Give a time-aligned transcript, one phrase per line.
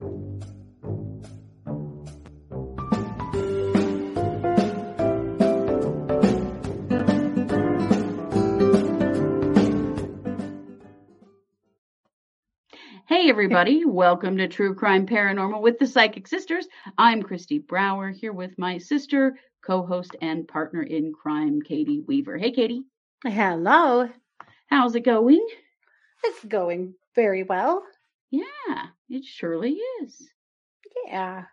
[0.00, 0.08] Hey,
[13.30, 13.84] everybody.
[13.84, 16.66] Welcome to True Crime Paranormal with the Psychic Sisters.
[16.98, 22.36] I'm Christy Brower here with my sister, co host, and partner in crime, Katie Weaver.
[22.36, 22.82] Hey, Katie.
[23.24, 24.08] Hello.
[24.66, 25.46] How's it going?
[26.24, 27.84] It's going very well.
[28.34, 30.28] Yeah, it surely is.
[31.06, 31.44] Yeah.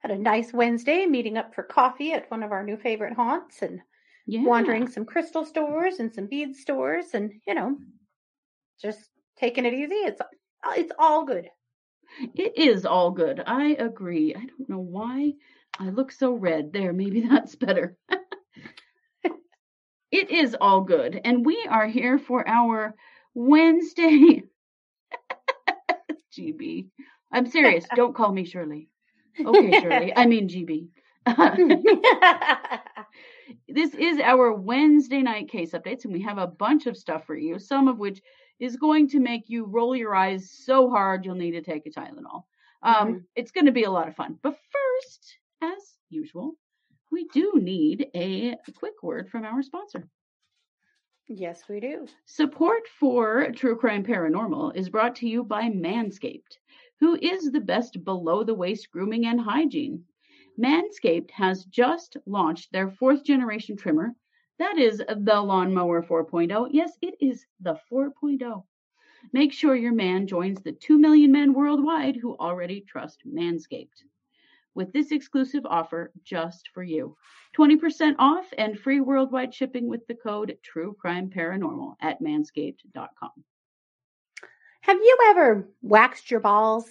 [0.00, 3.62] Had a nice Wednesday meeting up for coffee at one of our new favorite haunts
[3.62, 3.80] and
[4.26, 4.42] Yeah.
[4.44, 7.76] wandering some crystal stores and some bead stores and, you know,
[8.80, 9.94] just taking it easy.
[9.94, 10.24] It's uh,
[10.76, 11.48] it's all good.
[12.34, 13.40] It is all good.
[13.46, 14.34] I agree.
[14.34, 15.34] I don't know why
[15.78, 16.72] I look so red.
[16.72, 17.96] There, maybe that's better.
[20.10, 21.20] it is all good.
[21.24, 22.94] And we are here for our
[23.34, 24.42] Wednesday.
[26.32, 26.88] GB.
[27.32, 27.84] I'm serious.
[27.94, 28.88] Don't call me Shirley.
[29.44, 30.12] Okay, Shirley.
[30.16, 30.88] I mean GB.
[33.68, 37.36] this is our Wednesday night case updates, and we have a bunch of stuff for
[37.36, 38.20] you, some of which
[38.58, 41.90] is going to make you roll your eyes so hard you'll need to take a
[41.90, 42.44] Tylenol.
[42.82, 43.24] Um, Mhm.
[43.36, 44.38] It's going to be a lot of fun.
[44.42, 46.54] But first, as usual,
[47.10, 50.08] we do need a quick word from our sponsor.
[51.30, 52.06] Yes, we do.
[52.26, 56.58] Support for True Crime Paranormal is brought to you by Manscaped,
[56.98, 60.04] who is the best below the waist grooming and hygiene.
[60.58, 64.14] Manscaped has just launched their fourth generation trimmer.
[64.58, 66.68] That is the Lawnmower 4.0.
[66.72, 68.64] Yes, it is the 4.0.
[69.32, 74.02] Make sure your man joins the 2 million men worldwide who already trust Manscaped.
[74.80, 77.14] With this exclusive offer just for you
[77.54, 83.30] 20% off and free worldwide shipping with the code True Crime Paranormal at manscaped.com.
[84.80, 86.86] Have you ever waxed your balls?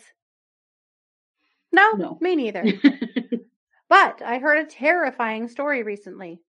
[1.72, 2.17] No, No.
[2.22, 2.64] me neither.
[3.90, 6.40] But I heard a terrifying story recently.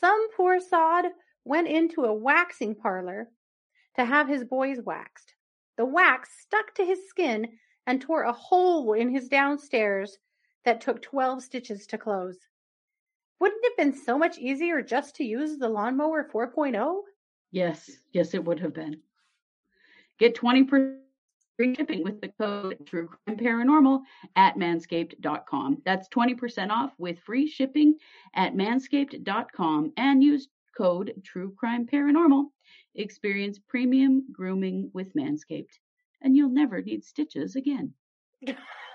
[0.00, 1.04] Some poor sod
[1.44, 3.28] went into a waxing parlor
[3.96, 5.34] to have his boys waxed.
[5.76, 7.46] The wax stuck to his skin
[7.86, 10.16] and tore a hole in his downstairs
[10.64, 12.38] that took 12 stitches to close.
[13.40, 16.38] Wouldn't it have been so much easier just to use the lawnmower oh?
[16.38, 17.00] 4.0?
[17.50, 19.00] yes, yes, it would have been.
[20.18, 20.98] Get 20%
[21.56, 24.00] free shipping with the code True Crime Paranormal
[24.36, 25.82] at manscaped.com.
[25.84, 27.96] That's 20% off with free shipping
[28.34, 32.46] at manscaped.com and use code True Crime Paranormal.
[32.94, 35.78] Experience premium grooming with Manscaped,
[36.20, 37.92] and you'll never need stitches again.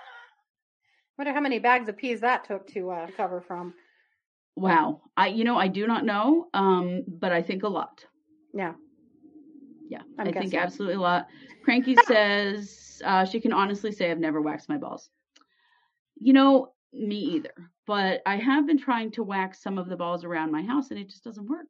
[1.18, 3.74] Wonder how many bags of peas that took to uh, cover from.
[4.54, 5.02] Wow.
[5.16, 8.04] I you know, I do not know, um, but I think a lot.
[8.54, 8.74] Yeah.
[9.88, 11.28] Yeah, I'm i think absolutely a lot.
[11.64, 15.10] Cranky says uh, she can honestly say I've never waxed my balls.
[16.20, 17.54] You know, me either.
[17.86, 21.00] But I have been trying to wax some of the balls around my house, and
[21.00, 21.66] it just doesn't work.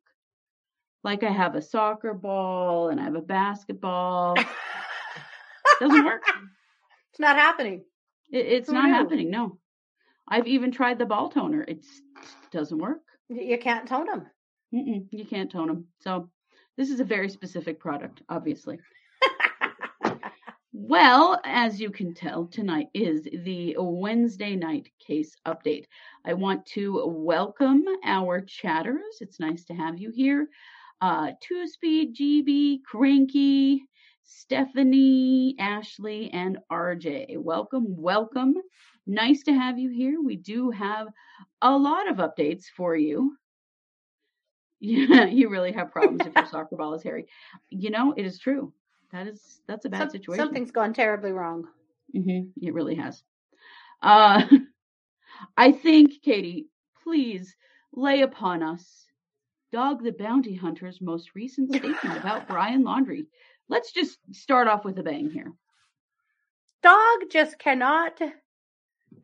[1.04, 4.34] Like I have a soccer ball and I have a basketball.
[5.80, 6.24] doesn't work.
[7.12, 7.84] It's not happening.
[8.30, 9.30] It, it's not happening.
[9.30, 9.58] No,
[10.28, 11.62] I've even tried the ball toner.
[11.62, 11.84] It
[12.52, 13.00] doesn't work.
[13.28, 14.26] You can't tone them.
[14.74, 15.86] Mm-mm, you can't tone them.
[16.00, 16.28] So
[16.76, 18.78] this is a very specific product, obviously.
[20.80, 25.86] Well, as you can tell, tonight is the Wednesday night case update.
[26.24, 29.16] I want to welcome our chatters.
[29.20, 30.46] It's nice to have you here.
[31.00, 33.82] Uh, Two Speed, GB, Cranky,
[34.30, 37.38] Stephanie, Ashley, and RJ.
[37.38, 38.54] Welcome, welcome.
[39.06, 40.20] Nice to have you here.
[40.22, 41.08] We do have
[41.62, 43.36] a lot of updates for you.
[44.80, 47.26] Yeah, you really have problems if your soccer ball is hairy.
[47.70, 48.72] You know, it is true.
[49.12, 50.44] That is that's a bad Some- situation.
[50.44, 51.64] Something's gone terribly wrong.
[52.14, 53.22] hmm It really has.
[54.02, 54.44] Uh,
[55.56, 56.66] I think, Katie,
[57.02, 57.56] please
[57.94, 59.06] lay upon us
[59.72, 63.26] Dog the Bounty Hunter's most recent statement about Brian Laundrie.
[63.68, 65.52] Let's just start off with a bang here.
[66.82, 68.20] Dog just cannot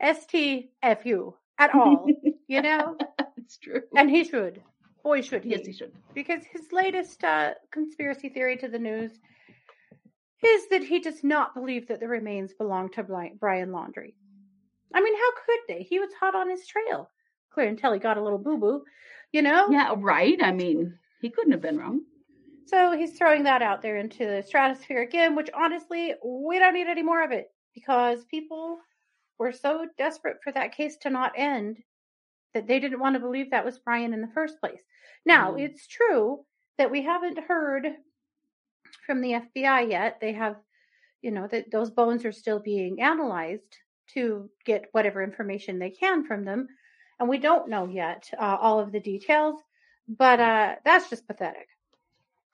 [0.03, 2.07] STFU at all,
[2.47, 2.97] you know?
[3.37, 3.83] it's true.
[3.97, 4.63] And he should.
[5.03, 5.51] Boy, should he.
[5.51, 5.93] yes, he should.
[6.15, 9.13] Because his latest uh, conspiracy theory to the news
[10.43, 14.15] is that he does not believe that the remains belong to Brian Laundrie.
[14.93, 15.83] I mean, how could they?
[15.83, 17.11] He was hot on his trail.
[17.53, 18.85] Clear until he got a little boo boo,
[19.33, 19.69] you know?
[19.71, 20.39] Yeah, right.
[20.43, 22.01] I mean, he couldn't have been wrong.
[22.67, 26.87] So he's throwing that out there into the stratosphere again, which honestly, we don't need
[26.87, 28.79] any more of it because people
[29.39, 31.83] were so desperate for that case to not end
[32.55, 34.81] that they didn't want to believe that was Brian in the first place.
[35.27, 35.61] Now, Mm.
[35.61, 36.47] it's true
[36.79, 37.97] that we haven't heard
[39.07, 40.21] from the FBI yet.
[40.21, 40.57] They have,
[41.21, 43.79] you know, that those bones are still being analyzed
[44.15, 46.69] to get whatever information they can from them.
[47.19, 49.61] And we don't know yet uh, all of the details,
[50.09, 51.69] but uh, that's just pathetic.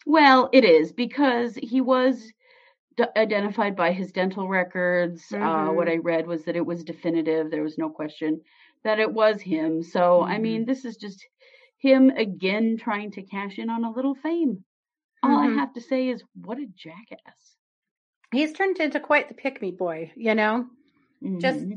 [0.06, 2.32] Well, it is because he was
[2.96, 5.24] d- identified by his dental records.
[5.30, 5.42] Mm-hmm.
[5.42, 6.00] Uh, what mm-hmm.
[6.00, 7.50] I read was that it was definitive.
[7.50, 8.40] There was no question
[8.82, 9.82] that it was him.
[9.82, 10.32] So, mm-hmm.
[10.32, 11.24] I mean, this is just
[11.78, 14.64] him again trying to cash in on a little fame.
[15.22, 15.58] All mm-hmm.
[15.58, 17.56] I have to say is, what a jackass.
[18.32, 20.66] He's turned into quite the pick me boy, you know?
[21.38, 21.74] Just mm-hmm.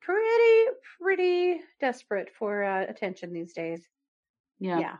[0.00, 3.82] pretty, pretty desperate for uh, attention these days.
[4.58, 4.78] Yeah.
[4.78, 4.96] Yeah.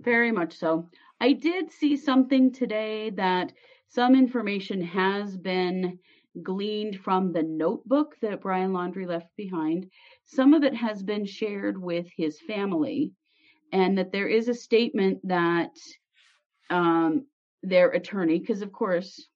[0.00, 0.88] Very much so.
[1.20, 3.52] I did see something today that
[3.88, 5.98] some information has been
[6.42, 9.90] gleaned from the notebook that Brian Laundrie left behind.
[10.24, 13.12] Some of it has been shared with his family,
[13.72, 15.74] and that there is a statement that
[16.70, 17.26] um,
[17.62, 19.26] their attorney, because of course,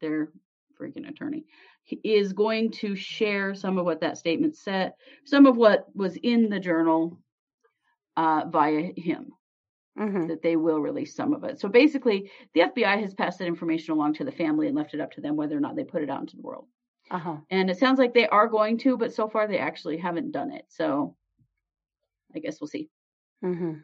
[0.00, 0.32] their
[0.80, 1.44] freaking attorney,
[2.04, 4.94] is going to share some of what that statement said,
[5.26, 7.18] some of what was in the journal
[8.16, 9.32] uh, via him
[9.98, 10.26] mm-hmm.
[10.28, 11.60] that they will release some of it.
[11.60, 15.00] So basically, the FBI has passed that information along to the family and left it
[15.00, 16.66] up to them whether or not they put it out into the world.
[17.10, 17.36] Uh-huh.
[17.50, 20.52] And it sounds like they are going to, but so far they actually haven't done
[20.52, 20.64] it.
[20.68, 21.16] So
[22.34, 22.88] I guess we'll see.
[23.44, 23.80] Mm-hmm.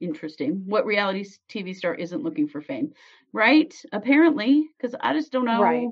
[0.00, 0.62] Interesting.
[0.66, 2.92] What reality TV star isn't looking for fame?
[3.32, 3.74] Right?
[3.92, 5.60] Apparently, because I just don't know.
[5.60, 5.88] Right.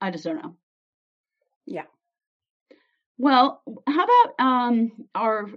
[0.00, 0.56] I just don't know.
[1.66, 1.84] Yeah.
[3.18, 5.48] Well, how about um our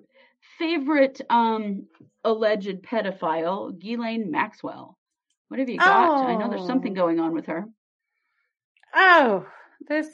[0.58, 1.88] favorite um,
[2.24, 4.98] alleged pedophile, Ghislaine Maxwell.
[5.48, 6.10] What have you got?
[6.10, 6.28] Oh.
[6.28, 6.96] I know there's something oh.
[6.96, 7.66] going on with her.
[8.94, 9.46] Oh,
[9.88, 10.08] this.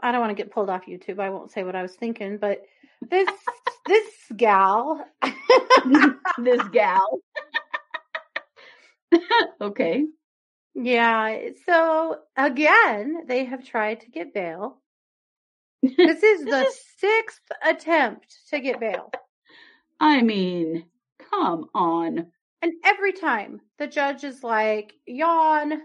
[0.00, 1.18] I don't want to get pulled off YouTube.
[1.18, 2.62] I won't say what I was thinking, but
[3.08, 3.28] this
[3.86, 5.04] this gal,
[6.38, 7.20] this gal.
[9.60, 10.04] okay.
[10.74, 11.38] Yeah.
[11.66, 14.80] So again, they have tried to get bail
[15.82, 16.66] this is the
[16.98, 19.10] sixth attempt to get bail.
[20.00, 20.84] I mean,
[21.30, 22.26] come on.
[22.62, 25.80] And every time the judge is like, yawn,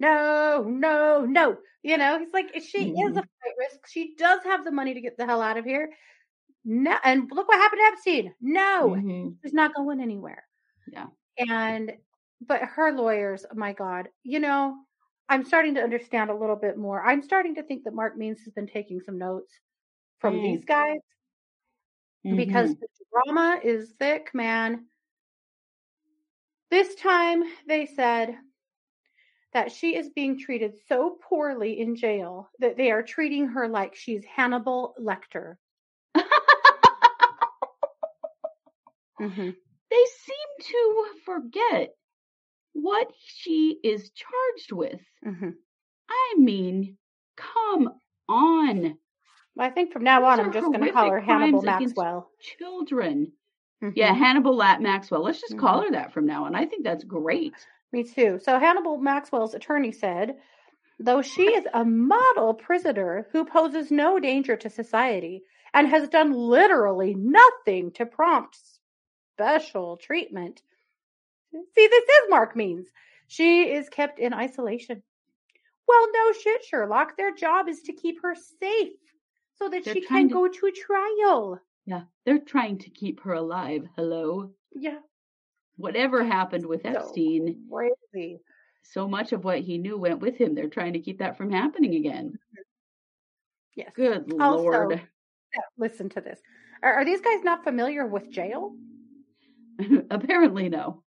[0.00, 1.56] no, no, no.
[1.82, 3.10] You know, he's like, she mm-hmm.
[3.10, 3.86] is a flight risk.
[3.88, 5.90] She does have the money to get the hell out of here.
[6.64, 8.34] No, and look what happened to Epstein.
[8.40, 9.28] No, mm-hmm.
[9.42, 10.44] she's not going anywhere.
[10.90, 11.06] Yeah.
[11.38, 11.92] And,
[12.46, 14.76] but her lawyers, oh my God, you know,
[15.28, 17.02] I'm starting to understand a little bit more.
[17.02, 19.52] I'm starting to think that Mark Means has been taking some notes
[20.18, 20.42] from mm.
[20.42, 21.00] these guys
[22.26, 22.36] mm-hmm.
[22.36, 24.86] because the drama is thick, man.
[26.70, 28.36] This time they said
[29.52, 33.94] that she is being treated so poorly in jail that they are treating her like
[33.94, 35.54] she's Hannibal Lecter.
[39.20, 39.50] mm-hmm.
[39.90, 41.94] They seem to forget
[42.74, 45.00] what she is charged with.
[45.26, 45.50] Mm-hmm.
[46.10, 46.98] I mean,
[47.36, 47.90] come
[48.28, 48.98] on.
[49.58, 52.28] I think from now on, I'm just going to call her Hannibal Maxwell.
[52.58, 53.32] Children.
[53.82, 53.92] Mm-hmm.
[53.96, 55.22] Yeah, Hannibal Lat Maxwell.
[55.22, 55.64] Let's just mm-hmm.
[55.64, 56.54] call her that from now on.
[56.54, 57.54] I think that's great.
[57.92, 58.40] Me too.
[58.42, 60.36] So Hannibal Maxwell's attorney said,
[60.98, 65.42] though she is a model prisoner who poses no danger to society
[65.72, 68.58] and has done literally nothing to prompt
[69.34, 70.62] special treatment,
[71.74, 72.86] See, this is Mark Means.
[73.28, 75.02] She is kept in isolation.
[75.86, 77.16] Well, no shit, Sherlock.
[77.16, 78.92] Their job is to keep her safe
[79.56, 80.34] so that they're she can to...
[80.34, 81.60] go to trial.
[81.86, 83.86] Yeah, they're trying to keep her alive.
[83.96, 84.50] Hello.
[84.74, 84.98] Yeah.
[85.76, 88.40] Whatever happened with so Epstein, crazy.
[88.82, 90.54] So much of what he knew went with him.
[90.54, 92.26] They're trying to keep that from happening again.
[92.26, 92.62] Mm-hmm.
[93.76, 93.90] Yes.
[93.94, 94.90] Good also, lord.
[94.92, 96.40] Yeah, listen to this.
[96.82, 98.72] Are, are these guys not familiar with jail?
[100.10, 101.03] Apparently, no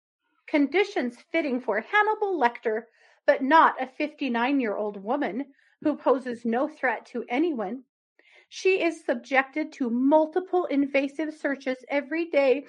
[0.47, 2.83] conditions fitting for Hannibal Lecter,
[3.25, 5.45] but not a 59 year old woman
[5.81, 7.83] who poses no threat to anyone.
[8.49, 12.65] She is subjected to multiple invasive searches every day.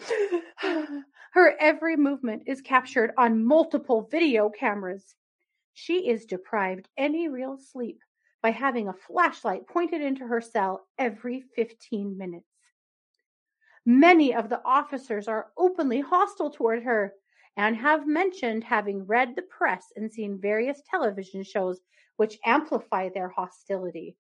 [1.32, 5.14] Her every movement is captured on multiple video cameras.
[5.74, 8.00] She is deprived any real sleep
[8.42, 12.46] by having a flashlight pointed into her cell every 15 minutes.
[13.84, 17.12] Many of the officers are openly hostile toward her
[17.56, 21.80] and have mentioned having read the press and seen various television shows
[22.16, 24.16] which amplify their hostility.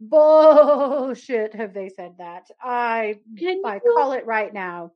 [0.00, 2.48] Bullshit, have they said that?
[2.60, 4.92] I can I you, call it right now.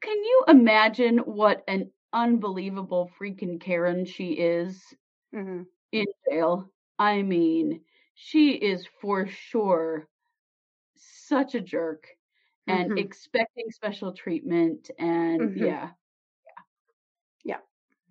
[0.00, 4.82] Can you imagine what an unbelievable freaking Karen she is
[5.34, 5.62] mm-hmm.
[5.92, 6.70] in jail?
[6.98, 7.82] I mean,
[8.14, 10.08] she is for sure
[10.96, 12.06] such a jerk
[12.66, 12.98] and mm-hmm.
[12.98, 15.64] expecting special treatment and mm-hmm.
[15.64, 15.90] yeah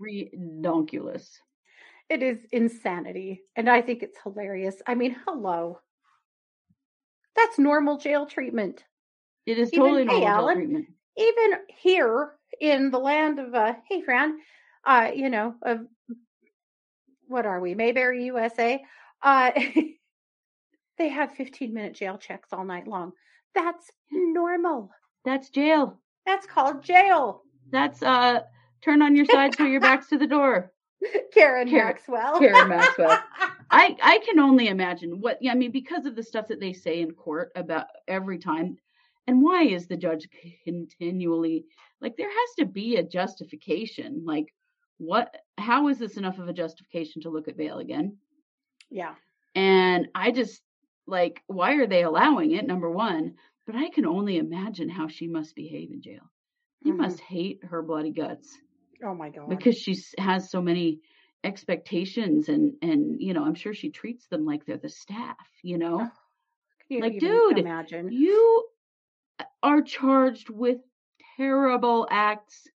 [0.01, 1.27] redonkulous.
[2.09, 3.41] It is insanity.
[3.55, 4.75] And I think it's hilarious.
[4.87, 5.79] I mean, hello.
[7.35, 8.83] That's normal jail treatment.
[9.45, 10.55] It is Even- totally hey, normal jail Alan.
[10.55, 10.85] treatment.
[11.17, 14.37] Even here in the land of uh hey Fran,
[14.85, 15.79] uh, you know, of
[17.27, 18.81] what are we, Mayberry, USA?
[19.21, 19.51] Uh
[20.97, 23.11] they have 15 minute jail checks all night long.
[23.53, 24.91] That's normal.
[25.25, 25.99] That's jail.
[26.25, 27.41] That's called jail.
[27.71, 28.41] That's uh
[28.81, 30.71] turn on your side so your back's to the door.
[31.33, 32.39] Karen, Karen- Maxwell.
[32.39, 33.19] Karen Maxwell.
[33.69, 36.73] I I can only imagine what yeah, I mean because of the stuff that they
[36.73, 38.77] say in court about every time
[39.27, 40.27] and why is the judge
[40.63, 41.65] continually
[42.01, 44.53] like there has to be a justification like
[44.97, 48.17] what how is this enough of a justification to look at bail again
[48.89, 49.13] yeah.
[49.55, 50.61] and I just
[51.07, 55.27] like why are they allowing it number 1 but I can only imagine how she
[55.27, 56.31] must behave in jail
[56.83, 56.97] you Mhm.
[56.97, 58.57] must hate her bloody guts
[59.03, 59.47] Oh my god.
[59.49, 60.99] because she has so many
[61.43, 65.77] expectations and and you know i'm sure she treats them like they're the staff you
[65.77, 66.09] know
[66.89, 68.11] you like, dude, imagine.
[68.11, 68.65] you
[69.63, 70.77] are charged with
[71.37, 72.67] terrible acts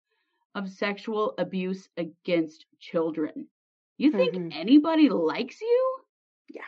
[0.54, 3.46] of sexual abuse against children
[3.98, 4.52] you think Mhm.
[4.52, 5.96] anybody likes you
[6.48, 6.62] Yeah.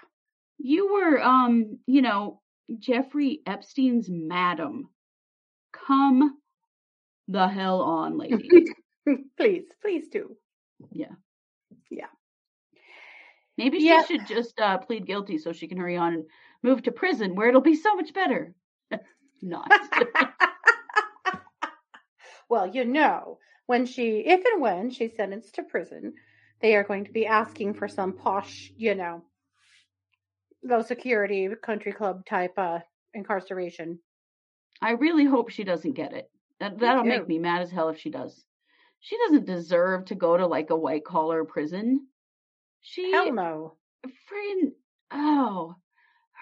[0.59, 2.41] you were um you know
[2.79, 4.89] jeffrey epstein's madam
[5.73, 6.39] come
[7.29, 8.51] the hell on lady
[9.37, 10.37] please, please do.
[10.91, 11.13] Yeah.
[11.91, 12.07] Yeah.
[13.59, 14.05] Maybe she Yeah.
[14.05, 16.25] should just uh, plead guilty so she can hurry on and
[16.63, 18.55] move to prison where it'll be so much better.
[19.43, 19.71] Not.
[22.49, 26.15] well, you know, when she, if and when she's sentenced to prison,
[26.61, 29.25] they are going to be asking for some posh, you know,
[30.63, 32.79] low security country club type uh
[33.15, 33.99] incarceration.
[34.81, 36.31] I really hope she doesn't get it.
[36.61, 38.45] That, that'll make me mad as hell if she does.
[39.03, 42.09] She doesn't deserve to go to like a white collar prison.
[42.81, 43.79] She Hell no.
[44.07, 44.75] friggin'
[45.13, 45.77] oh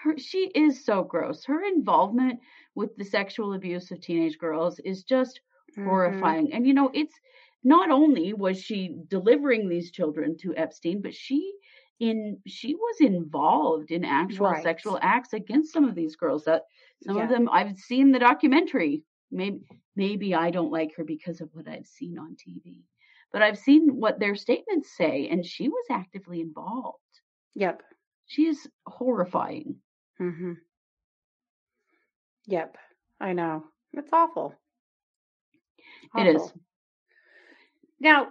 [0.03, 1.45] her she is so gross.
[1.45, 2.39] Her involvement
[2.75, 5.41] with the sexual abuse of teenage girls is just
[5.77, 5.81] Mhm.
[5.83, 6.53] horrifying.
[6.53, 7.19] And you know, it's
[7.63, 11.53] not only was she delivering these children to Epstein, but she
[11.99, 14.57] in she was involved in actual Right.
[14.57, 16.45] sexual acts against some of these girls.
[16.45, 16.63] That
[16.99, 17.23] some Yeah.
[17.23, 19.03] of them I've seen the documentary.
[19.31, 19.59] Maybe
[19.95, 22.81] maybe I don't like her because of what I've seen on TV.
[23.31, 26.97] But I've seen what their statements say, and she was actively involved.
[27.55, 27.81] Yep.
[28.25, 29.77] She is horrifying.
[30.17, 30.53] hmm
[32.47, 32.77] Yep.
[33.19, 33.65] I know.
[33.93, 34.55] It's awful.
[36.17, 36.53] It is.
[37.99, 38.29] Now,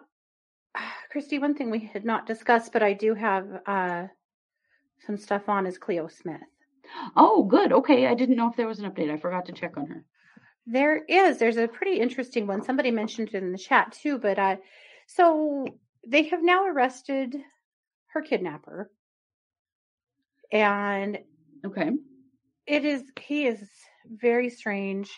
[1.11, 4.07] Christy, one thing we had not discussed, but I do have uh,
[5.07, 6.41] some stuff on is Cleo Smith.
[7.17, 7.73] Oh, good.
[7.73, 9.11] Okay, I didn't know if there was an update.
[9.11, 10.05] I forgot to check on her.
[10.73, 11.39] There is.
[11.39, 12.63] There's a pretty interesting one.
[12.63, 14.57] Somebody mentioned it in the chat too, but uh,
[15.09, 15.67] so
[16.07, 17.37] they have now arrested
[18.13, 18.91] her kidnapper,
[20.53, 21.19] and
[21.67, 21.91] Okay.
[22.67, 23.69] it is he is
[24.09, 25.11] very strange.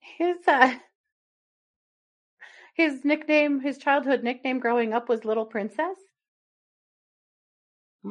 [0.00, 0.74] His uh
[2.74, 5.96] his nickname, his childhood nickname growing up was Little Princess.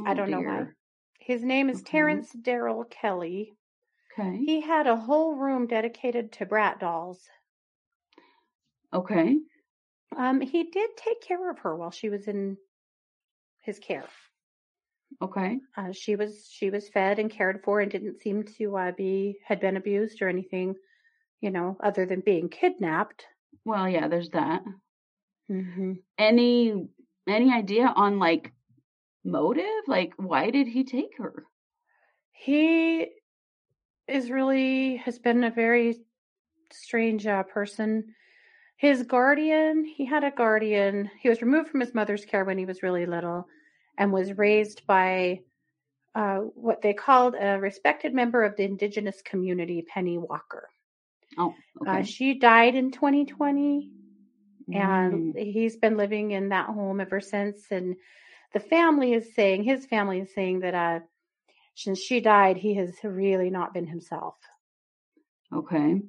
[0.06, 0.66] I Oh, don't know why.
[1.20, 1.90] His name is Okay.
[1.90, 3.54] Terence Darrell Kelly.
[4.20, 4.38] Okay.
[4.38, 7.20] He had a whole room dedicated to Bratz dolls.
[8.94, 9.38] Okay.
[10.18, 12.58] Um, he did take care of her while she was in
[13.62, 14.06] his care.
[15.22, 15.60] Okay.
[15.76, 19.38] Uh, she was she was fed and cared for and didn't seem to uh, be
[19.46, 20.76] had been abused or anything,
[21.42, 23.26] you know, other than being kidnapped.
[23.66, 24.64] Well, yeah, there's that.
[25.52, 25.94] Mm-hmm.
[26.18, 26.88] Any
[27.28, 28.52] any idea on like
[29.24, 29.88] motive?
[29.88, 31.46] Like why did he take her?
[32.32, 33.08] He
[34.10, 36.00] is really has been a very
[36.72, 38.16] strange uh, person.
[38.78, 41.10] His guardian, he had a guardian.
[41.20, 43.48] He was removed from his mother's care when he was really little
[43.98, 45.42] and was raised by
[46.16, 50.70] uh, what they called a respected member of the indigenous community, Penny Walker.
[51.38, 51.54] Oh,
[51.86, 53.90] Uh, she died in 2020
[54.74, 57.96] and Mm, he's been living in that home ever since and
[58.54, 61.00] the family is saying his family is saying that uh
[61.80, 64.36] since she died he has really not been himself
[65.54, 66.02] okay.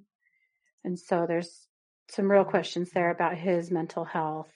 [0.85, 1.67] and so there's
[2.11, 4.53] some real questions there about his mental health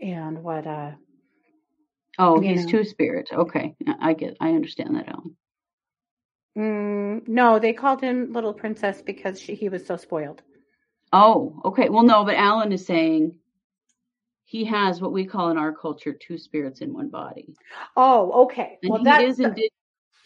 [0.00, 0.92] and what uh
[2.18, 3.28] Oh, he's two spirit.
[3.32, 3.76] Okay.
[4.00, 5.36] I get I understand that, Ellen.
[6.56, 10.42] mm, no they called him little princess because she, he was so spoiled
[11.12, 11.88] Oh, okay.
[11.88, 13.36] Well, no, but Alan is saying
[14.48, 17.54] he has what we call in our culture two spirits in one body.
[17.96, 19.70] oh okay And well he that is indi-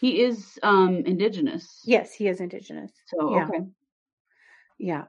[0.00, 1.82] he is um indigenous.
[1.84, 3.46] yes he is indigenous So yeah.
[3.48, 3.60] okay.
[4.78, 5.04] Yeah.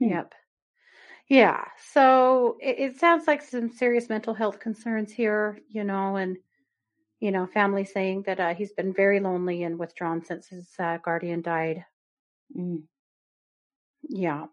[0.00, 0.08] Hmm.
[0.10, 0.34] Yep.
[1.28, 1.64] Yeah.
[1.92, 6.36] So it, it sounds like some serious mental health concerns here, you know, and
[7.20, 10.98] you know, family saying that uh, he's been very lonely and withdrawn since his uh,
[11.04, 11.84] guardian died.
[12.56, 12.82] Mm.
[14.08, 14.46] Yeah.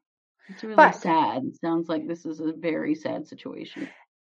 [0.50, 1.44] It's really But- sad.
[1.46, 3.88] It sounds like this is a very sad situation.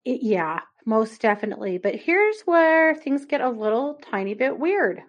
[0.04, 1.78] It- yeah, most definitely.
[1.78, 5.02] But here's where things get a little tiny bit weird.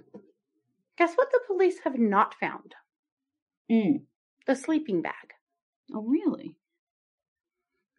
[0.97, 2.75] Guess what the police have not found?
[3.71, 4.05] Mm.
[4.45, 5.33] The sleeping bag.
[5.93, 6.55] Oh, really?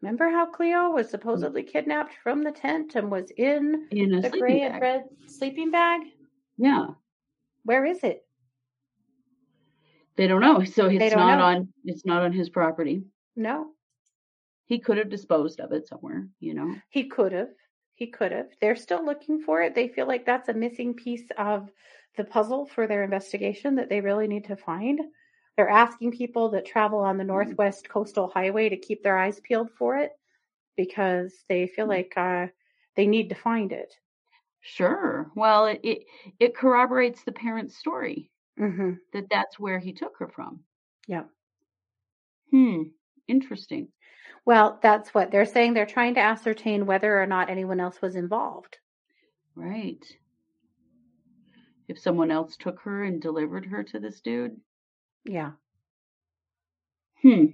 [0.00, 4.30] Remember how Cleo was supposedly kidnapped from the tent and was in In a the
[4.30, 4.72] gray bag.
[4.72, 6.02] and red sleeping bag?
[6.58, 6.88] Yeah.
[7.64, 8.26] Where is it?
[10.16, 10.62] They don't know.
[10.64, 11.44] So it's not know.
[11.44, 13.02] on it's not on his property.
[13.34, 13.68] No,
[14.66, 16.74] He could have disposed of it somewhere, you know.
[16.90, 17.48] he could have.
[17.94, 18.48] He could have.
[18.60, 19.74] They're still looking for it.
[19.74, 21.70] They feel like that's a missing piece of
[22.16, 25.00] the puzzle for their investigation that they really need to find.
[25.56, 29.70] They're asking people that travel on the Northwest Coastal Highway to keep their eyes peeled
[29.78, 30.12] for it
[30.76, 32.46] because they feel like uh,
[32.96, 33.94] they need to find it.
[34.62, 35.30] Sure.
[35.36, 35.98] Well, it it,
[36.40, 40.64] it corroborates the parents' story hmm that that's where he took her from.
[41.06, 41.24] Yeah.
[42.50, 42.82] Hmm.
[43.26, 43.88] Interesting.
[44.44, 45.74] Well, that's what they're saying.
[45.74, 48.78] They're trying to ascertain whether or not anyone else was involved.
[49.54, 50.04] Right.
[51.88, 54.60] If someone else took her and delivered her to this dude.
[55.24, 55.52] Yeah.
[57.22, 57.44] Hmm.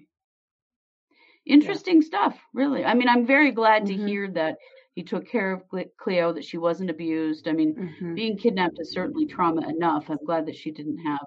[1.46, 2.84] Interesting stuff, really.
[2.84, 4.06] I mean, I'm very glad to Mhm.
[4.06, 4.58] hear that
[4.98, 5.62] he took care of
[5.96, 7.48] Cleo, that she wasn't abused.
[7.48, 10.10] I mean, hmm being kidnapped is certainly trauma enough.
[10.10, 11.26] I'm glad that she didn't have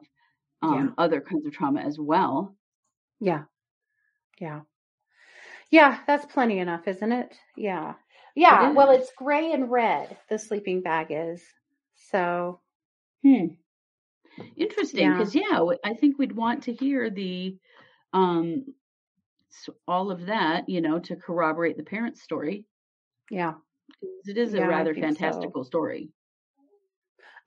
[0.61, 0.93] um, Yeah.
[0.97, 2.57] other kinds of trauma as well.
[3.19, 3.45] Yeah.
[4.39, 4.61] Yeah.
[5.71, 7.39] Yeah, that's plenty enough, isn't it?
[7.55, 7.95] Yeah.
[8.35, 8.71] Yeah.
[8.71, 11.43] It Well, it's gray and red, the sleeping bag is.
[11.95, 12.61] So,
[13.23, 13.55] Hmm.
[14.55, 17.57] Interesting, because yeah, I think we'd want to hear the
[18.13, 18.73] um
[19.51, 22.65] s- all of that, you know, to corroborate the parents' story.
[23.31, 23.53] Yeah,
[24.25, 25.13] It is a Yeah, rather think so.
[25.15, 26.09] fantastical story.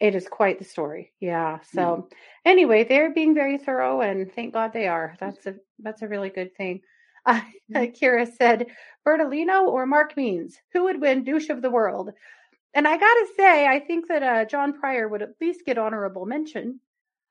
[0.01, 1.13] it is quite the story.
[1.21, 1.61] Yeah.
[1.73, 2.09] So,
[2.45, 5.15] anyway, they're being very thorough and thank God they are.
[5.21, 6.81] That's a that's a really good thing.
[7.27, 7.41] Uh,
[7.73, 8.67] Kira said,
[9.07, 12.11] Bertolino or Mark Means, who would win douche of the world?
[12.75, 15.79] And I got to say, I think that uh, John Prior would at least get
[15.79, 16.81] honorable mention.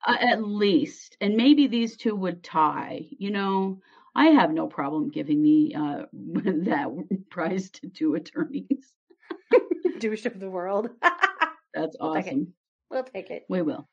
[0.06, 3.06] Uh, at least, and maybe these two would tie.
[3.18, 3.80] You know,
[4.14, 6.88] I have no problem giving the uh that
[7.30, 8.92] prize to two attorneys.
[9.98, 10.90] douche of the world.
[11.74, 12.52] That's We'll take awesome.
[12.90, 13.44] we'll take it.
[13.48, 13.88] We will.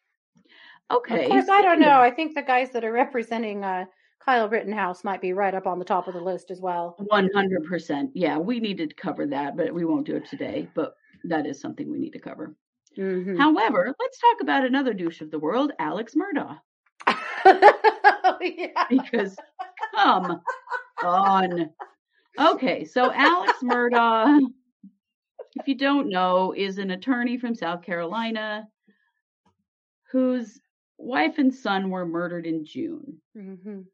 [0.92, 1.24] Okay.
[1.26, 2.00] Of course, I don't know.
[2.02, 3.86] I think the guys that are representing uh,
[4.24, 6.96] Kyle Rittenhouse might be right up on the top of the list as well.
[7.00, 8.12] One hundred percent.
[8.14, 10.68] Yeah, we needed to cover that, but we won't do it today.
[10.76, 12.56] But that is something we need to cover.
[12.98, 13.38] Mhm.
[13.38, 16.60] However, let's talk about another douche of the world, Alex Murdaugh,
[18.42, 18.86] yeah.
[18.90, 19.38] because
[19.96, 20.42] come
[21.04, 21.70] on.
[22.40, 24.40] Okay, so Alex Murdaugh,
[25.56, 28.68] if you don't know, is an attorney from South Carolina
[30.12, 30.60] whose
[30.98, 33.22] wife and son were murdered in June.
[33.36, 33.86] Mhm.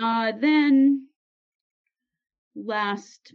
[0.00, 1.08] Uh, then
[2.54, 3.32] last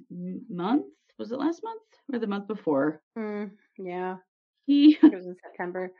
[0.50, 0.86] month,
[1.18, 3.02] was it last month or the month before?
[3.18, 4.18] Mm, yeah.
[4.66, 5.92] He It was in September.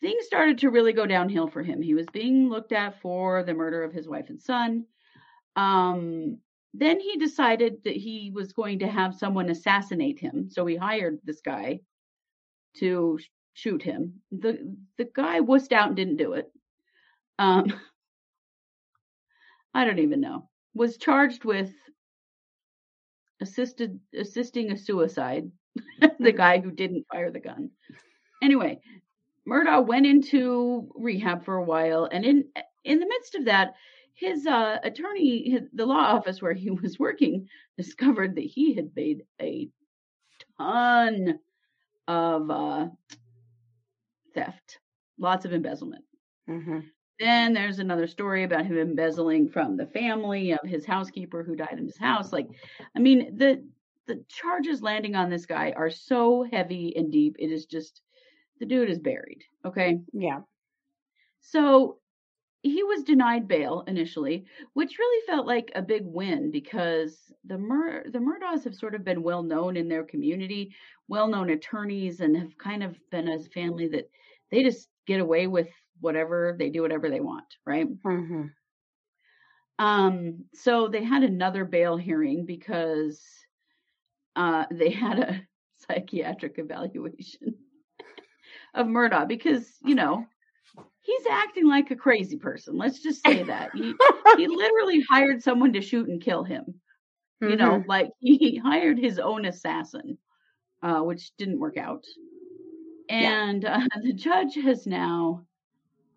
[0.00, 1.82] things started to really go downhill for him.
[1.82, 4.86] He was being looked at for the murder of his wife and son.
[5.58, 6.38] Um,
[6.72, 10.48] then he decided that he was going to have someone assassinate him.
[10.50, 11.80] So he hired this guy
[12.76, 14.20] to sh- shoot him.
[14.30, 16.48] The the guy wussed out and didn't do it.
[17.40, 17.72] Um,
[19.74, 20.48] I don't even know.
[20.74, 21.72] Was charged with
[23.40, 25.50] assisted assisting a suicide.
[26.20, 27.70] the guy who didn't fire the gun.
[28.42, 28.80] Anyway,
[29.48, 32.44] Murdaugh went into rehab for a while, and in
[32.84, 33.74] in the midst of that,
[34.18, 38.90] his uh, attorney, his, the law office where he was working, discovered that he had
[38.96, 39.68] made a
[40.58, 41.38] ton
[42.08, 42.88] of uh,
[44.34, 44.78] theft,
[45.18, 46.04] lots of embezzlement.
[46.46, 46.80] hmm
[47.18, 51.76] Then there's another story about him embezzling from the family of his housekeeper who died
[51.78, 52.32] in his house.
[52.32, 52.48] Like,
[52.96, 53.64] I mean, the
[54.06, 57.36] the charges landing on this guy are so heavy and deep.
[57.38, 58.00] It is just
[58.60, 59.44] the dude is buried.
[59.64, 60.00] Okay.
[60.12, 60.40] Yeah.
[61.40, 61.98] So
[62.62, 68.04] he was denied bail initially, which really felt like a big win because the Mur-
[68.10, 70.74] the Murdaughs have sort of been well known in their community,
[71.08, 74.10] well known attorneys, and have kind of been a family that
[74.50, 75.68] they just get away with
[76.00, 77.88] whatever they do, whatever they want, right?
[78.04, 78.48] hmm
[79.78, 83.22] Um, so they had another bail hearing because
[84.36, 85.42] uh, they had a
[85.88, 87.56] psychiatric evaluation
[88.74, 90.26] of Murdaugh because you know
[91.08, 92.76] he's acting like a crazy person.
[92.76, 93.94] Let's just say that he
[94.36, 96.80] he literally hired someone to shoot and kill him.
[97.40, 97.86] You know, Mhm.
[97.88, 100.18] like he hired his own assassin,
[100.82, 102.04] uh, which didn't work out.
[103.10, 103.48] Yeah.
[103.48, 105.46] And uh, the judge has now,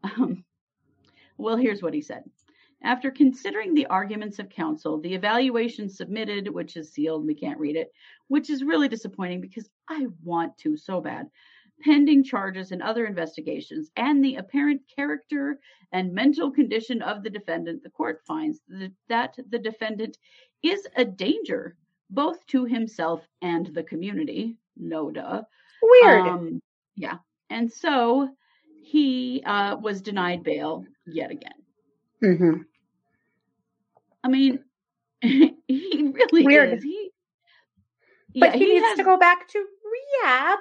[0.04, 0.44] um,
[1.38, 2.24] well, here's what he said.
[2.84, 7.76] After considering the arguments of counsel, the evaluation submitted, which is sealed, we can't read
[7.76, 7.92] it,
[8.28, 11.30] which is really disappointing because I want to so bad,
[11.84, 15.60] pending charges and other investigations, and the apparent character
[15.92, 18.62] and mental condition of the defendant, the court finds
[19.10, 20.18] that the defendant
[20.64, 21.76] is a danger
[22.10, 24.58] both to himself and the community.
[24.78, 25.42] No duh.
[25.82, 26.28] Weird.
[26.28, 26.62] Um,
[26.96, 27.18] yeah.
[27.50, 28.30] And so
[28.84, 31.52] he uh, was denied bail yet again.
[32.24, 32.62] Mm-hmm.
[34.24, 34.60] I mean,
[35.22, 36.74] he really Weird.
[36.78, 36.84] is.
[36.84, 37.10] He,
[38.36, 39.60] But yeah, he, needs has- to go back to
[40.24, 40.60] rehab.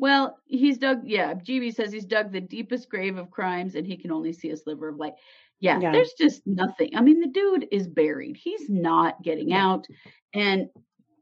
[0.00, 1.02] Well, he's dug.
[1.04, 4.48] Yeah, GB says he's dug the deepest grave of crimes, and he can only see
[4.48, 5.12] a sliver of light.
[5.60, 5.92] Yeah, Yeah.
[5.92, 6.96] there's just nothing.
[6.96, 8.38] I mean, the dude is buried.
[8.38, 9.86] He's not getting out,
[10.32, 10.70] and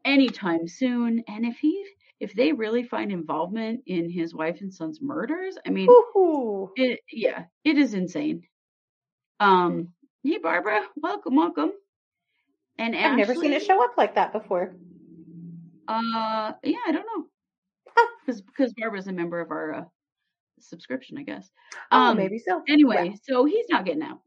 [0.04, 1.24] anytime soon.
[1.26, 1.84] And if he,
[2.20, 5.88] if they really find involvement in his wife and son's murders, I mean,
[6.76, 8.44] it, yeah, it is insane.
[9.40, 9.88] Um,
[10.22, 11.72] hey Barbara, welcome, welcome.
[12.78, 14.76] And I've never seen it show up like that before.
[15.88, 17.26] Uh, yeah, I don't know.
[18.28, 19.84] Because because Barbara's a member of our uh,
[20.60, 21.50] subscription, I guess.
[21.92, 22.64] Oh, Um, maybe so.
[22.68, 23.16] Anyway, Yeah.
[23.24, 24.20] so he's not getting out,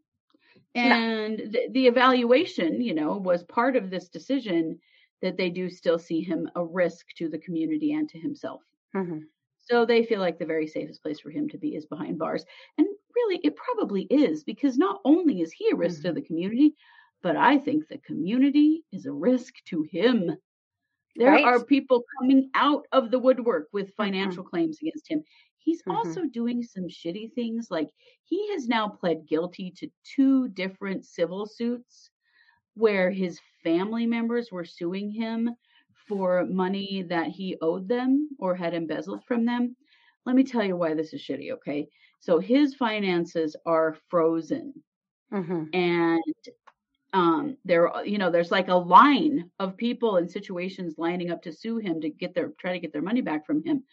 [0.76, 4.80] and the, the evaluation, you know, was part of this decision
[5.22, 8.62] that they do still see him a risk to the community and to himself.
[8.94, 9.32] Mhm.
[9.60, 12.46] So they feel like the very safest place for him to be is behind bars.
[12.78, 16.04] And really, it probably is because not only is he a risk Mm-hmm.
[16.04, 16.76] to the community,
[17.22, 20.36] but I think the community is a risk to him.
[21.16, 21.46] There Right.
[21.46, 25.24] are people coming out of the woodwork with financial claims against him.
[25.58, 26.22] He's Mhm.
[26.22, 27.68] also doing some shitty things.
[27.70, 27.90] Like
[28.24, 32.10] he has now pled guilty to two different civil suits
[32.76, 35.52] where his family members were suing him
[36.08, 39.76] for money that he owed them or had embezzled from them.
[40.26, 41.90] Let me tell you why this is shitty, okay?
[42.20, 44.84] So his finances are frozen
[45.32, 45.74] Mhm.
[45.74, 46.24] and
[47.14, 51.52] um there you know there's like a line of people and situations lining up to
[51.52, 53.84] sue him to get their try to get their money back from him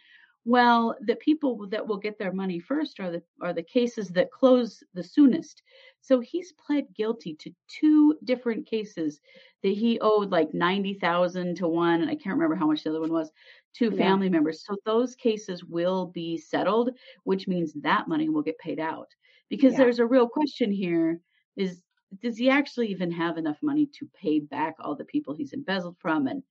[0.44, 4.30] well the people that will get their money first are the are the cases that
[4.30, 5.62] close the soonest
[6.00, 9.20] so he's pled guilty to two different cases
[9.62, 13.00] that he owed like 90,000 to one and I can't remember how much the other
[13.00, 13.30] one was
[13.74, 13.92] to Yeah.
[13.92, 16.90] family members so those cases will be settled
[17.24, 19.08] which means that money will get paid out
[19.50, 19.76] because Yeah.
[19.76, 21.20] there's a real question here
[21.56, 21.82] is
[22.22, 25.96] does he actually even have enough money to pay back all the people he's embezzled
[26.00, 26.42] from and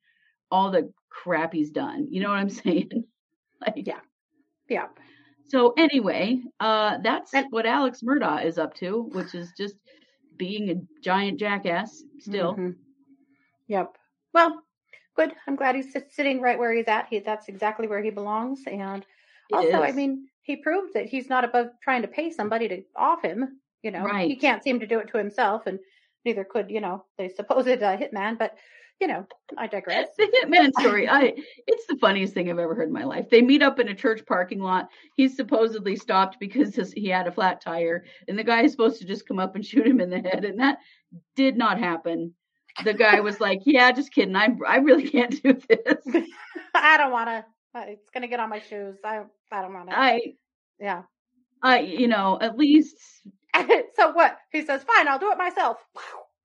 [0.51, 2.07] all the crap he's done?
[2.09, 3.05] You know what I'm saying?
[3.65, 3.99] like, Yeah.
[4.69, 4.87] Yeah.
[5.47, 9.75] So anyway, uh, that's And- what Alex Murdaugh is up to, which is just
[10.35, 12.55] being a giant jackass still.
[12.55, 12.75] Mhm.
[13.67, 13.97] Yep.
[14.33, 14.61] Well,
[15.15, 15.33] good.
[15.47, 17.07] I'm glad he's sitting right where he's at.
[17.09, 18.63] He that's exactly where he belongs.
[18.67, 19.03] And
[19.49, 22.83] It also, I mean, he proved that he's not above trying to pay somebody to
[22.95, 23.59] off him.
[23.87, 25.79] You know, he can't seem to do it to himself, and
[26.25, 28.37] neither could you know the supposed uh, hitman.
[28.37, 28.57] But
[28.99, 29.25] you know,
[29.57, 30.07] I digress.
[30.17, 31.33] the hitman story i
[31.67, 33.93] it's the funniest thing i've ever heard in my life they meet up in a
[33.93, 38.43] church parking lot he's supposedly stopped because his, he had a flat tire and the
[38.43, 40.79] guy is supposed to just come up and shoot him in the head and that
[41.35, 42.33] did not happen
[42.83, 46.01] the guy was like yeah just kidding i i really can't do this
[46.73, 47.45] I don't want to.
[47.75, 48.97] It's gonna get on my shoes.
[49.03, 49.21] I
[49.51, 49.99] I don't want to.
[49.99, 50.21] i
[50.79, 51.03] Yeah.
[51.61, 52.97] i you know at least
[53.95, 54.37] so what?
[54.51, 55.77] He says, "Fine, I'll do it myself."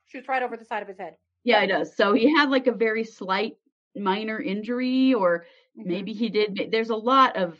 [0.06, 1.16] Shoots right over the side of his head.
[1.44, 3.56] yeah he does so he had like a very slight
[3.96, 5.46] minor injury or
[5.78, 5.86] Mhm.
[5.86, 7.58] maybe he did there's a lot of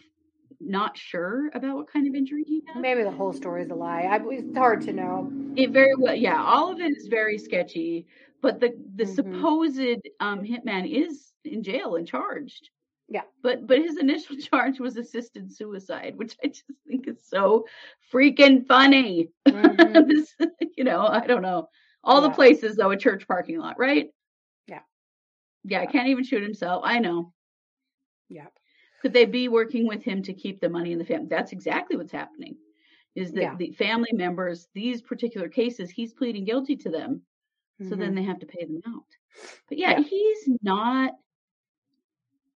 [0.61, 3.75] not sure about what kind of injury he had Maybe the whole story is a
[3.75, 4.03] lie.
[4.03, 5.33] I, it's hard to know.
[5.57, 6.41] It very well, yeah.
[6.43, 8.07] All of it is very sketchy,
[8.43, 9.15] but the the Mhm.
[9.15, 9.81] supposed
[10.21, 12.71] um, hitman is in jail and charged.
[13.13, 13.23] Yeah.
[13.43, 17.67] But but his initial charge was assisted suicide, which I just think is so
[18.13, 19.31] freaking funny.
[19.53, 20.07] Mhm.
[20.09, 20.35] this,
[20.77, 21.69] you know, I don't know.
[22.05, 24.11] All the places though, a church parking lot, right?
[24.69, 24.81] Yeah.
[25.65, 26.83] Yeah, can't even shoot himself.
[26.85, 27.33] I know.
[28.29, 28.49] yeah.
[29.03, 31.29] Could they be working with him to keep the money in the family?
[31.29, 32.57] That's exactly what's happening.
[33.15, 33.57] Is that Yeah.
[33.57, 37.27] the family members, these particular cases, he's pleading guilty to them.
[37.83, 38.17] So then Mhm.
[38.17, 39.17] they have to pay them out.
[39.69, 40.01] But yeah, Yeah.
[40.01, 41.15] he's not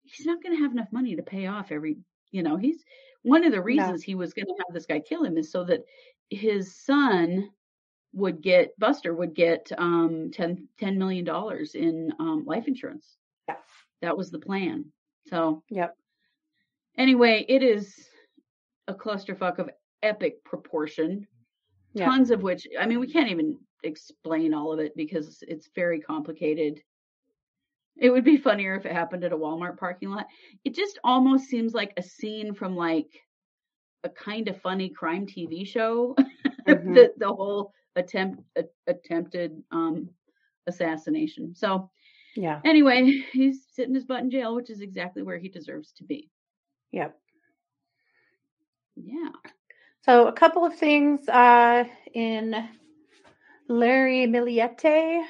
[0.05, 1.97] he's not gonna have enough money to pay off every
[2.31, 2.83] you know, he's
[3.23, 5.81] one of the reasons he was gonna have this guy kill him is so that
[6.29, 7.49] his son
[8.13, 11.27] would get Buster would get um 10, $10 million
[11.73, 13.17] in um life insurance.
[13.47, 13.55] Yeah.
[14.01, 14.85] That was the plan.
[15.27, 15.95] So Yep.
[16.97, 18.07] anyway, it is
[18.87, 19.69] a clusterfuck of
[20.03, 21.27] epic proportion.
[21.97, 25.99] Tons of which I mean we can't even explain all of it because it's very
[25.99, 26.81] complicated.
[27.97, 30.27] It would be funnier if it happened at a Walmart parking lot.
[30.63, 33.09] It just almost seems like a scene from like
[34.03, 36.15] a kind of funny crime TV show.
[36.67, 36.93] Mhm.
[36.95, 40.09] the the whole attempt a, attempted um
[40.67, 41.53] assassination.
[41.55, 41.89] So
[42.35, 42.61] Yeah.
[42.65, 46.29] anyway, he's sitting his butt in jail, which is exactly where he deserves to be.
[46.91, 47.17] Yep.
[48.95, 49.29] Yeah.
[50.01, 52.55] So a couple of things uh, in
[53.67, 55.25] Larry Milete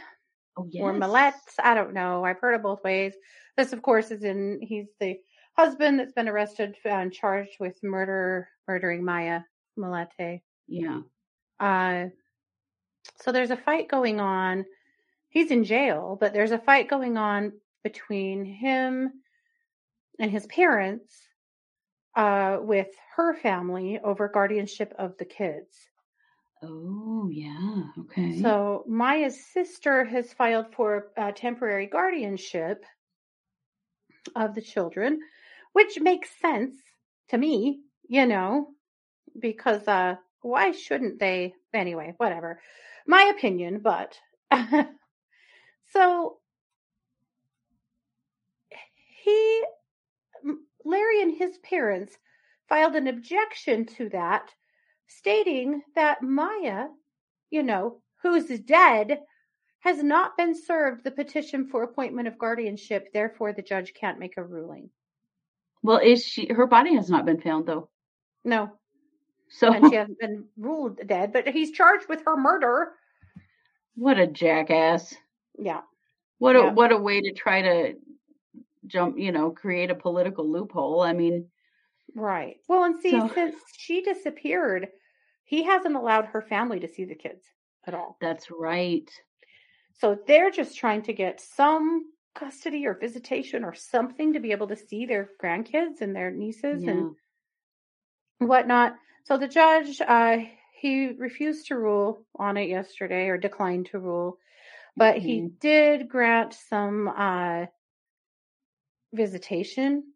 [0.58, 0.82] Oh yes.
[0.82, 1.34] or Millet.
[1.64, 2.24] I don't know.
[2.24, 3.14] I've heard it both ways.
[3.58, 4.60] This, of course, is in.
[4.62, 5.18] He's the
[5.58, 9.42] husband that's been arrested and charged with murder, murdering Maya
[9.78, 10.42] Milete.
[10.68, 11.02] Yeah.
[11.60, 12.08] Uh,
[13.22, 14.66] so there's a fight going on.
[15.30, 19.12] He's in jail, but there's a fight going on between him
[20.20, 21.14] and his parents
[22.16, 25.78] uh, with her family over guardianship of the kids.
[26.68, 27.84] Oh yeah.
[28.00, 28.42] Okay.
[28.42, 32.84] So Maya's sister has filed for temporary guardianship
[34.36, 35.20] of the children,
[35.74, 36.76] which makes sense
[37.30, 38.70] to me, you know,
[39.40, 41.54] because uh, why shouldn't they?
[41.74, 42.62] Anyway, whatever.
[43.08, 44.18] My opinion, but
[45.92, 46.38] so
[49.24, 49.64] he,
[50.84, 52.18] Larry and his parents
[52.68, 54.54] filed an objection to that,
[55.08, 56.88] stating that Maya,
[57.50, 59.20] you know, who's dead,
[59.80, 63.10] has not been served the petition for appointment of guardianship.
[63.14, 64.90] Therefore, the judge can't make a ruling.
[65.84, 66.48] well, is she?
[66.52, 67.90] Her body has not been found though.
[68.44, 68.72] No,
[69.50, 72.94] So and she hasn't been ruled dead, but he's charged with her murder.
[73.96, 75.16] what a jackass!
[75.58, 75.82] Yeah.
[76.40, 76.72] What a Yeah.
[76.74, 77.94] what a way to try to
[78.88, 79.18] jump.
[79.20, 81.02] You know, create a political loophole.
[81.02, 81.48] I mean,
[82.16, 82.58] Right.
[82.68, 84.90] Well, and see, So- since she disappeared,
[85.44, 87.46] he hasn't allowed her family to see the kids
[87.86, 88.18] at all.
[88.20, 89.10] that's right.
[89.94, 94.68] So they're just trying to get some custody or visitation or something to be able
[94.68, 96.92] to see their grandkids and their nieces Yeah.
[96.92, 97.16] and
[98.40, 98.98] whatnot.
[99.24, 100.40] So the judge, uh,
[100.74, 104.40] he refused to rule on it yesterday or declined to rule,
[104.98, 105.60] but he Mhm.
[105.60, 107.68] did grant some uh,
[109.14, 110.14] visitation.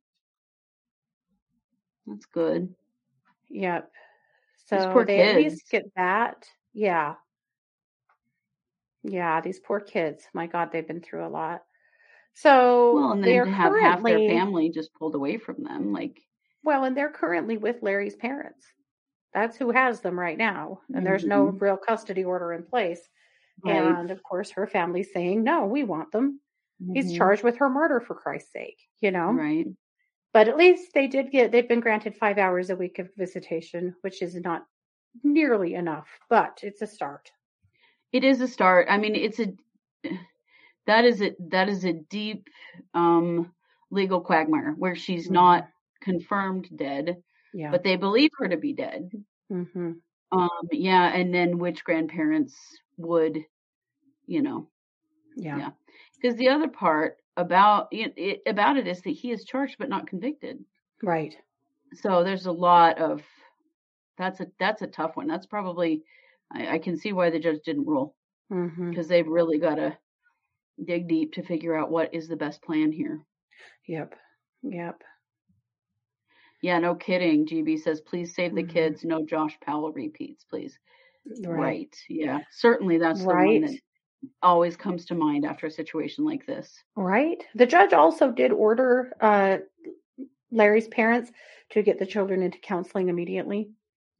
[2.09, 2.75] That's good.
[3.49, 3.91] Yep.
[4.67, 6.49] So poor they at least get that.
[6.73, 7.15] Yeah.
[9.03, 10.27] Yeah, these poor kids.
[10.33, 11.63] My God, they've been through a lot.
[12.33, 16.21] So Well, and they're to have half their family just pulled away from them, like
[16.63, 18.65] well, and they're currently with Larry's parents.
[19.33, 23.09] That's who has them right now, and there's no real custody order in place.
[23.63, 23.99] right.
[23.99, 26.41] And of course, her family's saying, "No, we want them."
[26.93, 27.13] He's Mhm.
[27.13, 29.41] charged with her murder for Christ's sake, you know.
[29.41, 29.67] Right.
[30.33, 33.95] But at least they did get they've been granted 5 hours a week of visitation,
[34.01, 34.67] which is not
[35.23, 37.31] nearly enough, but it's a start.
[38.11, 38.87] It is a start.
[38.89, 39.55] I mean, it's a
[40.85, 42.49] that is a that is a deep
[42.93, 43.53] um
[43.91, 45.69] legal quagmire where she's not
[46.01, 47.71] confirmed dead, Yeah.
[47.71, 49.11] but they believe her to be dead.
[49.49, 49.99] mhm.
[50.31, 52.55] Um yeah, and then which grandparents
[52.97, 53.45] would,
[54.27, 54.69] you know,
[55.39, 55.57] Yeah.
[55.57, 55.69] Yeah.
[56.21, 59.89] because the other part about it, it about it is that he is charged but
[59.89, 60.63] not convicted.
[61.01, 61.35] Right.
[61.95, 63.21] So there's a lot of
[64.17, 65.27] that's a that's a tough one.
[65.27, 66.03] That's probably
[66.51, 68.15] I, I can see why the judge didn't rule
[68.89, 69.97] because they've really got to
[70.83, 73.21] dig deep to figure out what is the best plan here.
[73.87, 74.15] Yep.
[74.63, 75.01] Yep.
[76.61, 77.45] Yeah, no kidding.
[77.47, 78.69] GB says, please save the Mhm.
[78.69, 79.05] kids.
[79.05, 80.77] No Josh Powell repeats, please.
[81.45, 81.57] Right.
[81.59, 81.95] Right.
[82.09, 82.39] Yeah.
[82.51, 83.61] Certainly that's the one Right.
[83.61, 83.79] that
[84.41, 86.83] always comes to mind after a situation like this.
[86.95, 87.43] Right.
[87.55, 89.59] The judge also did order uh
[90.51, 91.31] Larry's parents
[91.71, 93.71] to get the children into counseling immediately.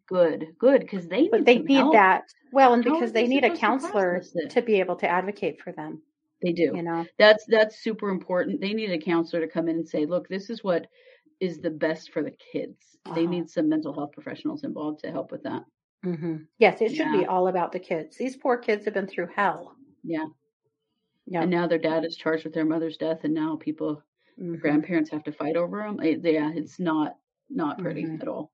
[0.07, 0.55] Good.
[0.59, 0.81] Good.
[0.81, 1.93] Because they need But they need help.
[1.93, 2.23] that.
[2.51, 5.07] Well, and How because they they need a supposed to counselor to be able to
[5.07, 6.01] advocate for them,
[6.41, 6.75] They do.
[6.75, 7.05] you know.
[7.17, 8.61] That's that's super important.
[8.61, 10.87] They need a counselor to come in and say, look, this is what
[11.39, 12.97] is the best for the kids.
[13.05, 13.31] They Uh-huh.
[13.31, 15.63] need some mental health professionals involved to help with that.
[16.03, 18.17] hmm Yes, it should be all about the kids.
[18.17, 19.75] These poor kids have been through hell.
[20.03, 20.25] Yeah.
[21.25, 21.41] Yeah.
[21.43, 24.03] And now their dad is charged with their mother's death, and now people,
[24.37, 24.59] Mhm.
[24.61, 25.99] grandparents, have to fight over them.
[26.01, 27.17] It, yeah, it's not
[27.49, 28.21] not pretty Mhm.
[28.21, 28.51] at all.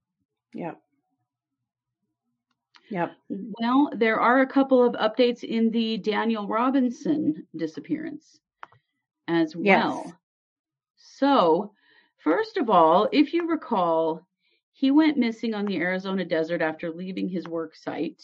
[0.54, 0.82] Yep.
[2.90, 3.16] Yep.
[3.30, 8.40] Well, there are a couple of updates in the Daniel Robinson disappearance
[9.28, 9.64] as well.
[9.66, 10.06] Yes.
[10.06, 10.20] well.
[10.98, 11.74] So,
[12.18, 14.28] first of all, if you recall,
[14.74, 18.24] he went missing on the Arizona desert after leaving his work site.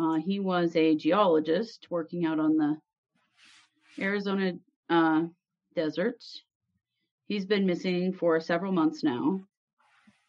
[0.00, 2.76] Uh, he was a geologist working out on the
[3.98, 4.54] Arizona
[4.88, 5.24] uh,
[5.76, 6.24] desert.
[7.28, 9.42] He's been missing for several months now.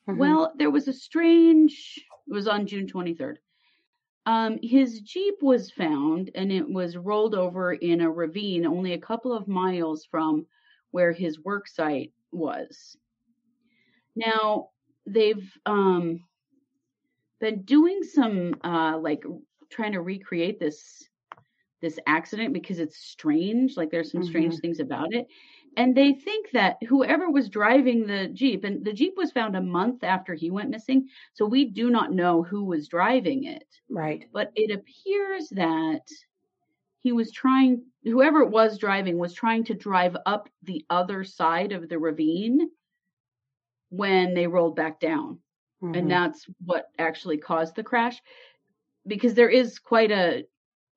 [0.10, 0.18] Mhm.
[0.18, 3.38] Well, there was a strange, it was on June 23rd.
[4.26, 9.00] Um, his Jeep was found and it was rolled over in a ravine only a
[9.00, 10.46] couple of miles from
[10.92, 12.98] where his work site was.
[14.18, 14.70] Now,
[15.06, 16.26] they've um,
[17.40, 19.24] been doing some uh, like
[19.72, 21.10] trying to recreate this
[21.82, 24.62] this accident because it's strange like there's some strange Mhm.
[24.62, 25.28] things about it
[25.78, 29.62] and they think that whoever was driving the jeep and the jeep was found a
[29.62, 34.28] month after he went missing so we do not know who was driving it Right.
[34.34, 36.08] but it appears that
[37.02, 41.72] he was trying whoever it was driving was trying to drive up the other side
[41.72, 42.70] of the ravine
[43.90, 45.40] when they rolled back down
[45.82, 45.96] Mhm.
[45.96, 48.22] and that's what actually caused the crash
[49.08, 50.46] because there is quite a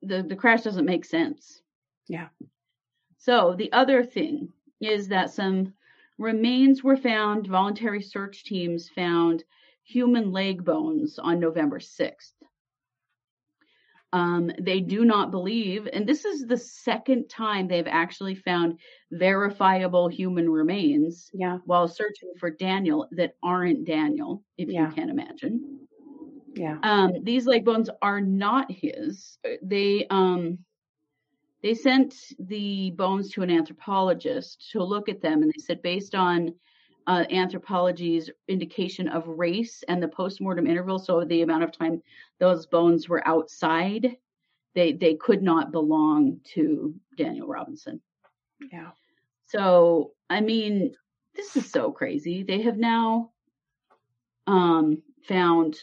[0.02, 1.62] the the crash doesn't make sense
[2.08, 2.28] Yeah.
[3.18, 5.72] so the other thing is that some
[6.18, 9.44] remains were found voluntary search teams found
[9.84, 12.32] human leg bones on november 6th
[14.12, 18.78] um, they do not believe and this is the second time they've actually found
[19.10, 21.58] verifiable human remains yeah.
[21.64, 24.88] while searching for daniel that aren't daniel if Yeah.
[24.88, 25.88] you can imagine
[26.54, 26.78] Yeah.
[26.82, 29.38] um, these leg bones are not his.
[29.62, 30.58] They um,
[31.62, 36.14] they sent the bones to an anthropologist to look at them, and they said based
[36.14, 36.54] on
[37.06, 42.02] uh, anthropology's indication of race and the postmortem interval, so the amount of time
[42.38, 44.16] those bones were outside,
[44.74, 48.00] they they could not belong to Daniel Robinson.
[48.72, 48.90] Yeah.
[49.46, 50.94] So, I mean,
[51.34, 52.42] this is so crazy.
[52.42, 53.30] They have now
[54.46, 55.76] um, found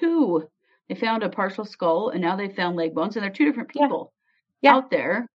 [0.00, 0.48] two.
[0.88, 3.70] They found a partial skull, and now they found leg bones, and they're two different
[3.70, 4.12] people
[4.60, 4.74] Yeah.
[4.74, 5.28] out there.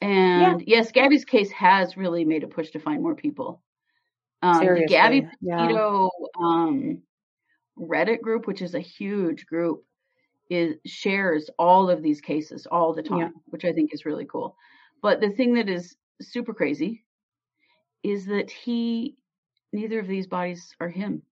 [0.00, 3.62] And yes, Gabby's case has really made a push to find more people.
[4.42, 4.86] Um, the.
[4.88, 5.58] Gabby yeah.
[5.66, 7.02] Petito um,
[7.78, 9.84] Reddit group, which is a huge group,
[10.48, 13.28] is shares all of these cases all the time, Yeah.
[13.46, 14.56] which I think is really cool.
[15.02, 17.04] But the thing that is super crazy
[18.02, 19.16] is that he,
[19.72, 21.22] neither of these bodies are him.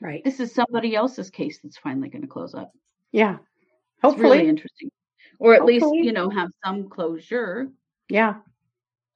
[0.00, 0.24] Right.
[0.24, 2.72] This is somebody else's case that's finally going to close up.
[3.12, 3.34] Yeah.
[3.36, 4.38] It's Hopefully.
[4.38, 4.90] really interesting,
[5.38, 7.68] or at least you know have some closure.
[8.08, 8.36] yeah.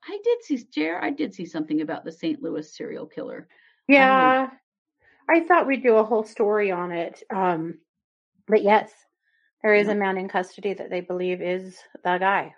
[0.07, 2.42] I did see, Jer, I did see something about the St.
[2.42, 3.49] Louis serial killer.
[3.88, 4.51] Yeah.
[5.31, 7.23] I thought we'd do a whole story on it.
[7.35, 7.79] Um,
[8.47, 8.92] but yes,
[9.62, 12.55] there is a man in custody that they believe is the guy.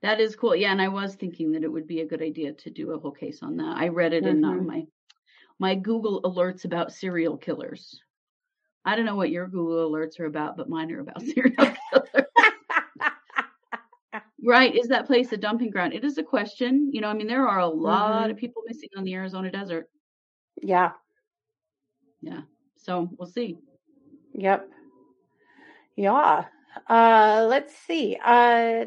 [0.00, 0.56] That is cool.
[0.56, 2.98] Yeah, and I was thinking that it would be a good idea to do a
[2.98, 3.76] whole case on that.
[3.76, 4.64] I read it in uh, Mhm.
[4.64, 4.86] my
[5.58, 8.00] my Google alerts about serial killers.
[8.84, 12.26] I don't know what your Google alerts are about, but mine are about serial killers.
[14.44, 14.74] right?
[14.74, 15.92] Is that place a dumping ground?
[15.92, 16.90] It is a question.
[16.92, 19.88] You know, I mean, there are a lot of people missing on the Arizona desert.
[20.62, 20.92] yeah.
[22.22, 22.42] Yeah.
[22.76, 23.58] So we'll see.
[24.34, 24.68] Yep.
[25.96, 26.44] Yeah.
[26.88, 28.16] Uh, let's see.
[28.24, 28.86] Uh,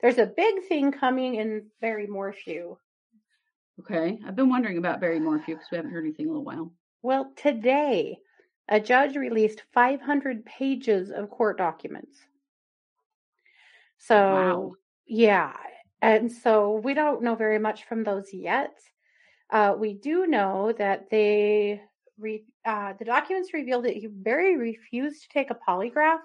[0.00, 2.76] there's a big thing coming in Barry Morphew.
[3.80, 4.18] Okay.
[4.26, 6.72] I've been wondering about Barry Morphew because we haven't heard anything in a little while.
[7.02, 8.18] Well, today,
[8.68, 12.18] a judge released 500 pages of court documents.
[13.98, 14.72] So, Wow.
[15.06, 15.56] yeah.
[16.02, 18.74] And so we don't know very much from those yet.
[19.50, 21.80] Uh, we do know that they,
[22.18, 26.20] re- uh, the documents revealed that he Barry refused to take a polygraph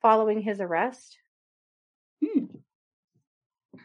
[0.00, 1.18] following his arrest.
[2.24, 2.46] Hmm.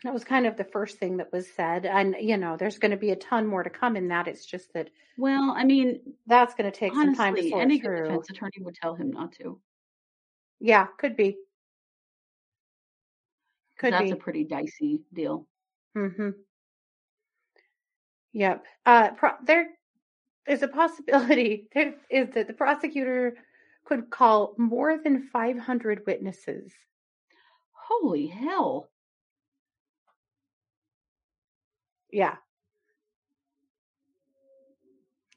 [0.04, 1.86] That was kind of the first thing that was said.
[1.86, 4.28] And, you know, there's going to be a ton more to come in that.
[4.28, 7.62] It's just that Well, I mean, that's going to take some time to honestly, sort
[7.64, 8.04] any through.
[8.04, 9.60] defense attorney would tell him not to.
[10.60, 11.38] Yeah, could be.
[13.80, 14.12] Could that's be.
[14.12, 15.48] a pretty dicey deal.
[15.96, 16.30] Mm-hmm.
[18.34, 18.66] Yep.
[18.86, 19.68] Uh, pro- there
[20.48, 23.38] is a possibility there is that the prosecutor
[23.86, 26.74] could call more than 500 witnesses.
[27.72, 28.90] Holy hell.
[32.18, 32.38] Yeah.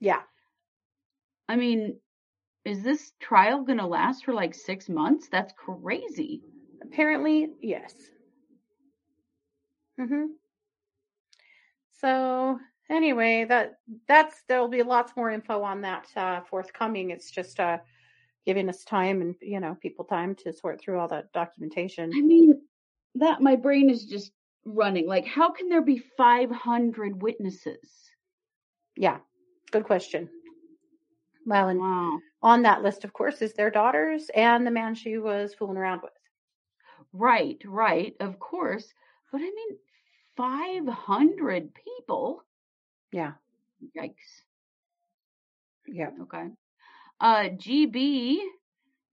[0.01, 0.23] Yeah.
[1.47, 2.01] I mean,
[2.65, 5.29] is this trial going to last for like six months?
[5.31, 6.41] That's crazy.
[6.81, 7.93] Apparently, yes.
[10.01, 10.29] Mm-hmm.
[12.01, 17.11] So anyway, that that's there'll be lots more info on that uh, forthcoming.
[17.11, 17.77] It's just uh,
[18.47, 22.11] giving us time and you know people time to sort through all that documentation.
[22.17, 22.63] I mean,
[23.17, 24.33] that my brain is just
[24.65, 25.07] running.
[25.07, 28.11] Like, how can there be 500 witnesses?
[28.97, 29.19] Yeah,
[29.71, 30.29] good question.
[31.47, 32.21] Well, and Wow.
[32.43, 36.03] on that list, of course, is their daughters and the man she was fooling around
[36.03, 36.13] with.
[37.13, 38.93] Right, right, of course.
[39.33, 39.79] But I mean,
[40.37, 42.45] 500 people?
[43.13, 43.33] Yeah,
[43.97, 44.45] Yikes.
[45.87, 46.11] yeah.
[46.23, 46.49] Okay.
[47.21, 48.41] Uh, GB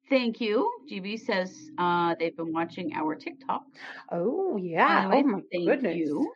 [0.09, 0.71] Thank you.
[0.89, 3.63] GB says uh, they've been watching our TikTok.
[4.11, 4.87] Oh yeah.
[4.87, 5.97] By the way, oh my goodness.
[5.97, 6.31] you.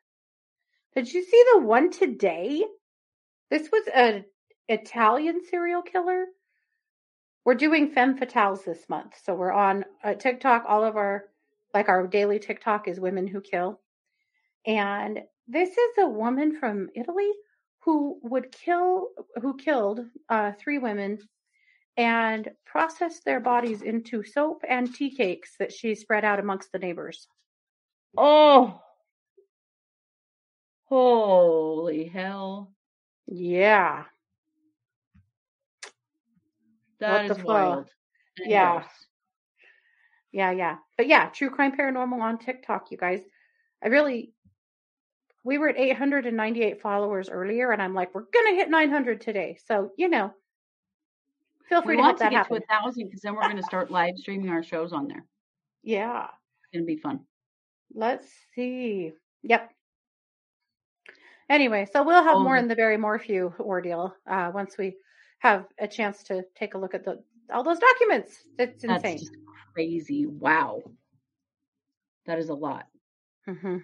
[0.95, 2.65] Did you see the one today?
[3.49, 4.25] This was an
[4.67, 6.25] Italian serial killer.
[7.45, 10.65] We're doing femme fatales this month, so we're on uh, TikTok.
[10.67, 11.25] All of our
[11.73, 13.79] like our daily TikTok is women who kill,
[14.67, 17.31] and this is a woman from Italy
[17.79, 19.07] who would kill
[19.41, 21.19] who killed uh, three women
[21.97, 26.79] and processed their bodies into soap and tea cakes that she spread out amongst the
[26.79, 27.27] neighbors.
[28.17, 28.81] Oh,
[30.85, 32.71] holy hell!
[33.27, 34.05] Yeah.
[36.99, 37.89] That What is the wild.
[38.37, 38.83] Yeah.
[40.31, 40.77] Yeah, yeah.
[40.97, 43.21] But yeah, True Crime Paranormal on TikTok, you guys.
[43.83, 44.33] I really
[45.43, 49.57] we were at 898 followers earlier and I'm like, we're going to hit 900 today.
[49.65, 50.31] So, you know,
[51.71, 52.57] feel free We to help want to that get happen.
[52.57, 55.23] to a thousand because then we're going to start live streaming our shows on there.
[55.83, 56.25] Yeah.
[56.25, 57.21] It's going to be fun.
[57.93, 59.13] Let's see.
[59.43, 59.71] Yep.
[61.49, 62.59] Anyway, so we'll have more Oh.
[62.59, 64.95] in the Barry Morphew ordeal uh, once we
[65.39, 68.43] have a chance to take a look at the all those documents.
[68.59, 69.17] It's That's insane.
[69.17, 69.31] just
[69.73, 70.25] crazy.
[70.25, 70.81] Wow.
[72.25, 72.85] That is a lot.
[73.47, 73.77] hmm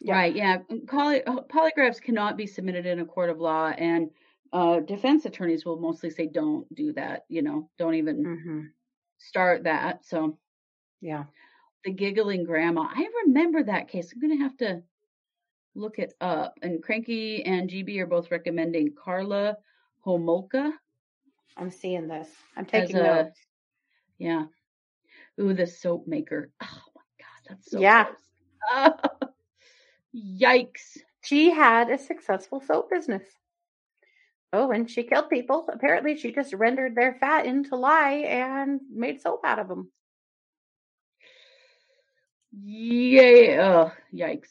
[0.00, 0.14] Yep.
[0.14, 0.36] Right.
[0.36, 0.58] Yeah.
[0.86, 4.10] Poly- polygraphs cannot be submitted in a court of law, and
[4.52, 8.72] uh, defense attorneys will mostly say, "Don't do that." You know, don't even hmm
[9.18, 10.04] start that.
[10.04, 10.38] So
[11.00, 11.24] Yeah.
[11.84, 14.12] the giggling grandma, I remember that case.
[14.12, 14.82] I'm gonna have to
[15.74, 16.58] look it up.
[16.62, 19.56] And Cranky and GB are both recommending Karla
[20.04, 20.72] Homolka
[21.56, 22.28] I'm seeing this.
[22.56, 23.46] I'm taking a notes.
[24.18, 24.46] yeah.
[25.40, 26.50] Ooh, the soap maker.
[26.62, 28.08] Oh my god, that's so Yeah.
[30.14, 30.98] Yikes.
[31.22, 33.38] She had a successful soap business.
[34.52, 35.66] Oh, and she killed people.
[35.72, 39.90] Apparently, she just rendered their fat into lye and made soap out of them.
[42.52, 43.90] Yeah.
[44.14, 44.48] Yikes.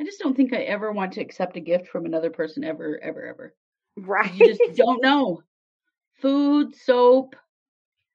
[0.00, 2.98] I just don't think I ever want to accept a gift from another person ever,
[3.02, 3.54] ever, ever.
[3.96, 4.34] Right.
[4.34, 5.42] You just don't know.
[6.20, 7.36] Food, soap,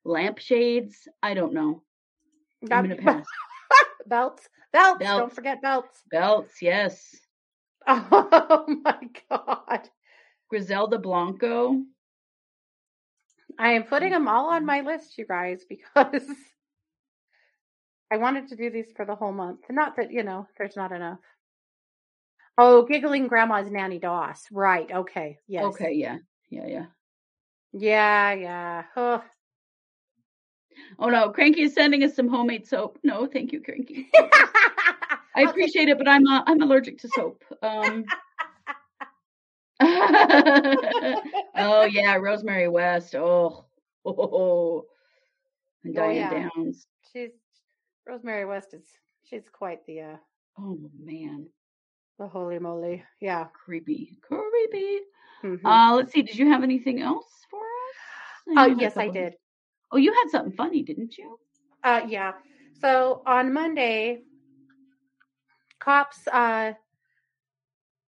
[0.04, 1.08] lampshades.
[1.24, 1.82] I don't know.
[2.64, 3.26] I'm gonna pass.
[4.08, 4.48] belts.
[4.74, 5.04] Belts.
[5.04, 6.02] Don't forget belts.
[6.12, 7.16] Belts, yes.
[7.90, 9.00] Oh my
[9.30, 9.90] god.
[10.50, 11.82] Griselda Blanco.
[13.60, 16.24] I am putting them all on my list, you guys, because
[18.12, 19.62] I wanted to do these for the whole month.
[19.70, 21.20] Not that, you know, there's not enough.
[22.58, 24.46] Oh, giggling grandma's Nannie Doss.
[24.52, 24.90] Right.
[24.92, 25.40] Okay.
[25.48, 25.66] Yes.
[25.66, 26.18] Okay, yeah.
[26.50, 26.86] Yeah, yeah.
[27.74, 28.84] Yeah, yeah.
[28.96, 29.22] Ugh.
[31.00, 33.00] Oh no, Cranky is sending us some homemade soap.
[33.04, 34.10] No, thank you, Cranky.
[35.36, 37.44] I appreciate it, but I'm uh, I'm allergic to soap.
[37.62, 38.06] Um
[41.56, 43.16] Oh yeah, Rosemary West.
[43.16, 43.66] Oh,
[44.06, 44.86] oh,
[45.84, 46.50] and Oh, Diane yeah.
[46.56, 46.88] Downs.
[47.12, 47.32] she's
[48.08, 48.86] Rosemary West is
[49.24, 50.18] she's quite the uh
[50.58, 51.50] Oh man,
[52.18, 53.04] the holy moly.
[53.20, 53.48] Yeah.
[53.54, 55.00] creepy, creepy.
[55.44, 55.66] Mhm.
[55.66, 56.22] Uh, let's see.
[56.22, 58.58] Did you have anything else for us?
[58.58, 59.36] oh yes, I did.
[59.92, 61.40] Oh, you had something funny, didn't you?
[61.84, 62.34] Uh, yeah.
[62.74, 64.22] So on Monday,
[65.80, 66.74] cops, uh,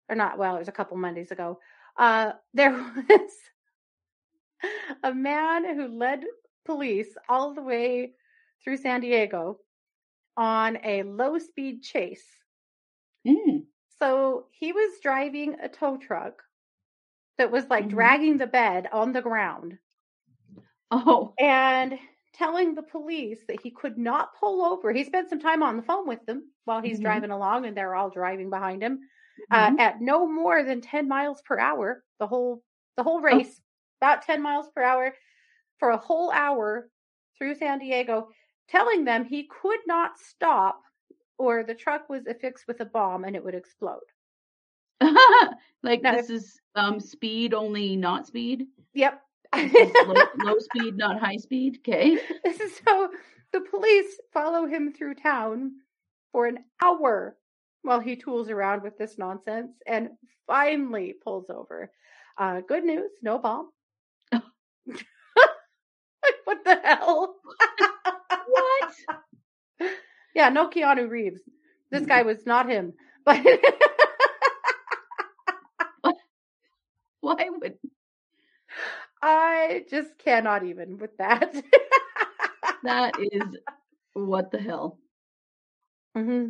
[0.09, 1.59] or not, well, it was a couple Mondays ago,
[1.97, 3.31] uh, there was
[5.03, 6.23] a man who led
[6.65, 8.13] police all the way
[8.63, 9.59] through San Diego
[10.37, 12.27] on a low speed chase.
[13.25, 13.67] Mm.
[13.89, 16.43] So he was driving a tow truck
[17.37, 17.89] that was like Mhm.
[17.89, 19.79] dragging the bed on the ground
[20.91, 21.97] Oh, and
[22.33, 24.91] telling the police that he could not pull over.
[24.91, 26.99] He spent some time on the phone with them while he's Mhm.
[26.99, 29.01] driving along, and they're all driving behind him
[29.51, 32.03] uh, at no more than ten miles per hour.
[32.19, 32.63] The whole
[32.97, 33.03] the Oh.
[33.03, 33.61] whole race,
[34.01, 35.13] about ten miles per hour,
[35.79, 36.89] for a whole hour
[37.37, 38.29] through San Diego,
[38.67, 40.81] telling them he could not stop,
[41.37, 43.99] or the truck was affixed with a bomb and it would explode.
[45.83, 48.65] like No, this is um speed only, not speed.
[48.93, 49.21] Yep.
[49.55, 50.13] Low,
[50.43, 51.77] low speed, not high speed.
[51.87, 52.17] Okay.
[52.43, 53.09] This is so
[53.53, 55.73] the police follow him through town
[56.31, 57.37] for an hour
[57.87, 60.09] while he tools around with this nonsense and
[60.45, 61.89] finally pulls over.
[62.37, 63.71] Uh, good news, no bomb.
[64.31, 64.43] what
[66.65, 67.35] the hell?
[68.47, 68.93] What?
[70.35, 71.41] Yeah, no Keanu Reeves.
[71.89, 72.93] This guy was not him.
[73.25, 73.43] But
[77.21, 77.77] Why would
[79.21, 81.53] I just cannot even with that.
[82.83, 83.43] that is
[84.13, 84.99] what the hell?
[86.15, 86.47] hmm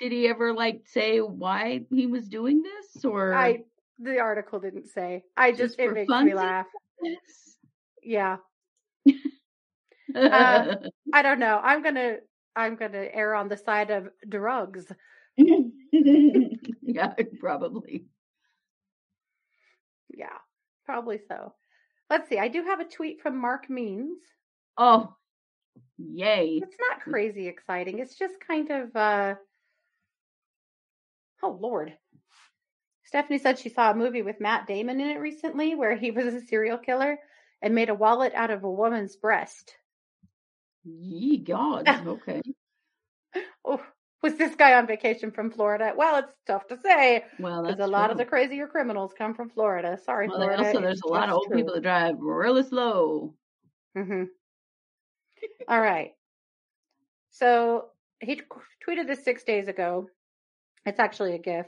[0.00, 3.64] Did he ever like say why he was doing this or I
[3.98, 5.24] the article didn't say.
[5.36, 6.66] I just, Just it makes me laugh.
[7.02, 7.56] Yes.
[8.02, 8.36] Yeah.
[10.14, 10.74] Uh,
[11.12, 11.60] I don't know.
[11.62, 12.16] I'm gonna
[12.56, 14.90] I'm gonna err on the side of drugs.
[15.36, 18.06] yeah, probably.
[20.08, 20.38] Yeah,
[20.84, 21.54] probably so.
[22.08, 22.38] Let's see.
[22.38, 24.18] I do have a tweet from Mark Means.
[24.76, 25.14] Oh,
[25.98, 26.60] yay.
[26.62, 27.98] It's not crazy exciting.
[27.98, 29.34] It's just kind of uh
[31.42, 31.92] Oh Lord.
[33.04, 36.32] Stephanie said she saw a movie with Matt Damon in it recently where he was
[36.32, 37.18] a serial killer
[37.62, 39.74] and made a wallet out of a woman's breast.
[40.84, 41.88] Ye gods.
[42.06, 42.40] Okay.
[43.64, 43.80] oh,
[44.22, 45.92] was this guy on vacation from Florida?
[45.96, 47.24] Well, it's tough to say.
[47.38, 48.12] Well, that's Because a lot true.
[48.12, 49.98] of the crazier criminals come from Florida.
[50.04, 50.64] Sorry, Well, Florida.
[50.66, 53.34] also, there's a lot of old people that drive really slow.
[53.96, 54.24] Mm-hmm.
[55.68, 56.12] All right.
[57.30, 57.86] So
[58.20, 58.42] he t-
[58.86, 60.08] tweeted this six days ago.
[60.86, 61.66] It's actually a gif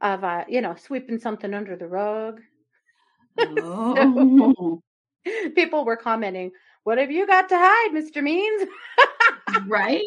[0.00, 2.40] of, uh, you know, sweeping something under the rug.
[3.38, 4.82] Oh,
[5.54, 6.52] People were commenting,
[6.84, 8.68] "What have you got to hide, Mister Means?"
[9.68, 10.02] right?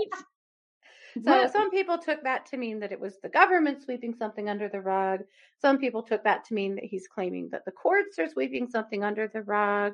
[1.22, 1.52] So What?
[1.52, 4.82] some people took that to mean that it was the government sweeping something under the
[4.82, 5.22] rug.
[5.58, 9.04] Some people took that to mean that he's claiming that the courts are sweeping something
[9.04, 9.94] under the rug.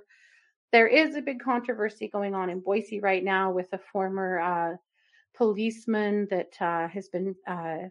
[0.71, 4.75] There is a big controversy going on in Boise right now with a former uh,
[5.35, 7.89] policeman that uh, has been uh,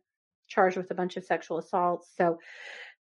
[0.49, 2.09] charged with a bunch of sexual assaults.
[2.17, 2.39] So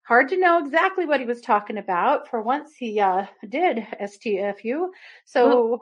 [0.08, 2.30] hard to know exactly what he was talking about.
[2.30, 4.88] For once, he uh, did STFU.
[5.26, 5.82] So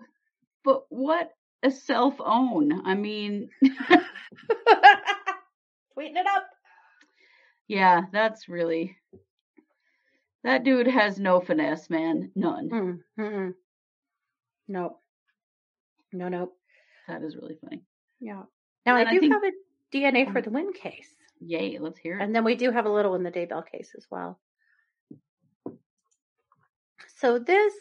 [0.63, 1.31] But what
[1.63, 2.85] a self own.
[2.85, 4.01] I mean, tweeting
[5.97, 6.47] it up.
[7.67, 8.97] yeah, that's really.
[10.43, 12.31] That dude has no finesse, man.
[12.35, 12.69] None.
[12.69, 13.53] Mm, mm-mm.
[14.67, 14.99] Nope.
[16.11, 16.53] No, nope.
[17.07, 17.83] That is really funny.
[18.19, 18.43] Yeah.
[18.85, 19.51] Now And I I do think- have a
[19.95, 21.13] DNA for Um, the Win case,
[21.43, 22.23] Yay, let's hear it.
[22.23, 24.39] and then we do have a little in the Daybell case as well.
[27.17, 27.73] So this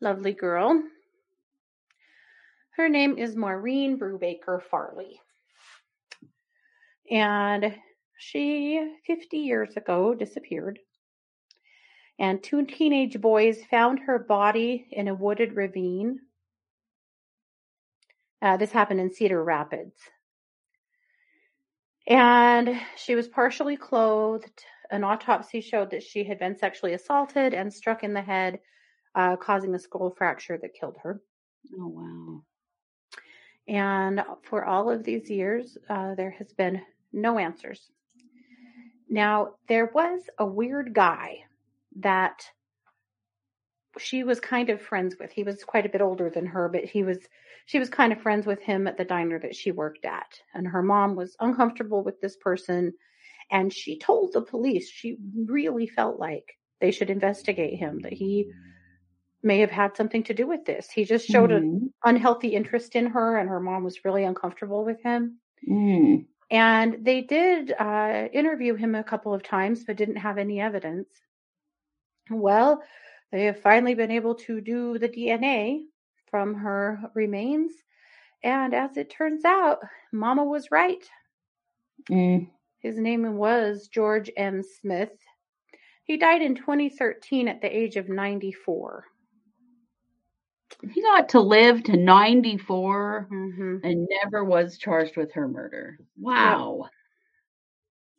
[0.00, 0.82] lovely girl,
[2.76, 5.20] her name is Maureen Brubaker Farley,
[7.10, 7.74] and
[8.18, 10.78] she 50 years ago disappeared.
[12.18, 16.18] And two teenage boys found her body in a wooded ravine.
[18.42, 19.96] Uh, this happened in Cedar Rapids.
[22.06, 24.64] And she was partially clothed.
[24.90, 28.58] An autopsy showed that she had been sexually assaulted and struck in the head,
[29.14, 31.20] uh, causing a skull fracture that killed her.
[31.78, 32.42] Oh, wow.
[33.68, 36.82] And for all of these years, uh, there has been
[37.12, 37.90] no answers.
[39.08, 41.44] Now, there was a weird guy
[41.96, 42.44] that
[43.98, 45.30] she was kind of friends with.
[45.32, 47.18] He was quite a bit older than her, but he was
[47.66, 50.40] she was kind of friends with him at the diner that she worked at.
[50.54, 52.92] And her mom was uncomfortable with this person
[53.50, 58.50] and she told the police she really felt like they should investigate him that he
[59.42, 60.90] may have had something to do with this.
[60.90, 61.92] He just showed an Mhm.
[62.04, 65.40] unhealthy interest in her and her mom was really uncomfortable with him.
[65.68, 66.26] Mm.
[66.52, 71.08] And they did uh, interview him a couple of times, but didn't have any evidence.
[72.30, 72.82] Well,
[73.32, 75.82] they have finally been able to do the DNA
[76.30, 77.72] from her remains.
[78.42, 79.78] And as it turns out,
[80.12, 81.04] Mama was right.
[82.10, 82.48] Mm.
[82.80, 84.62] His name was George M.
[84.62, 85.12] Smith.
[86.04, 89.04] He died in 2013 at the age of 94.
[90.92, 93.76] He got to live to 94 Mm-hmm.
[93.84, 95.98] and never was charged with her murder.
[96.18, 96.88] Wow.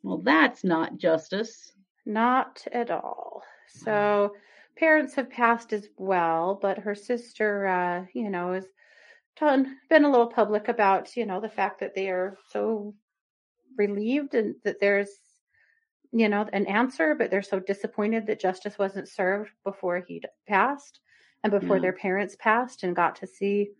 [0.02, 1.72] Well, that's not justice.
[2.06, 3.42] Not at all.
[3.68, 4.34] So
[4.76, 8.66] parents have passed as well, but her sister, uh, you know, has
[9.38, 12.94] done, been a little public about, you know, the fact that they are so
[13.78, 15.10] relieved and that there's,
[16.12, 21.00] you know, an answer, but they're so disappointed that justice wasn't served before he passed
[21.42, 21.80] and before Yeah.
[21.80, 23.70] their parents passed and got to see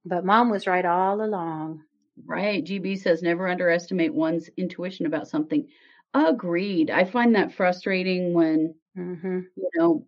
[0.05, 1.85] But mom was right all along.
[2.25, 2.65] Right.
[2.65, 5.69] GB says never underestimate one's intuition about something.
[6.15, 6.91] Agreed.
[6.91, 10.07] I find that frustrating when, hmm you know,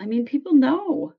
[0.00, 1.14] I mean, people know.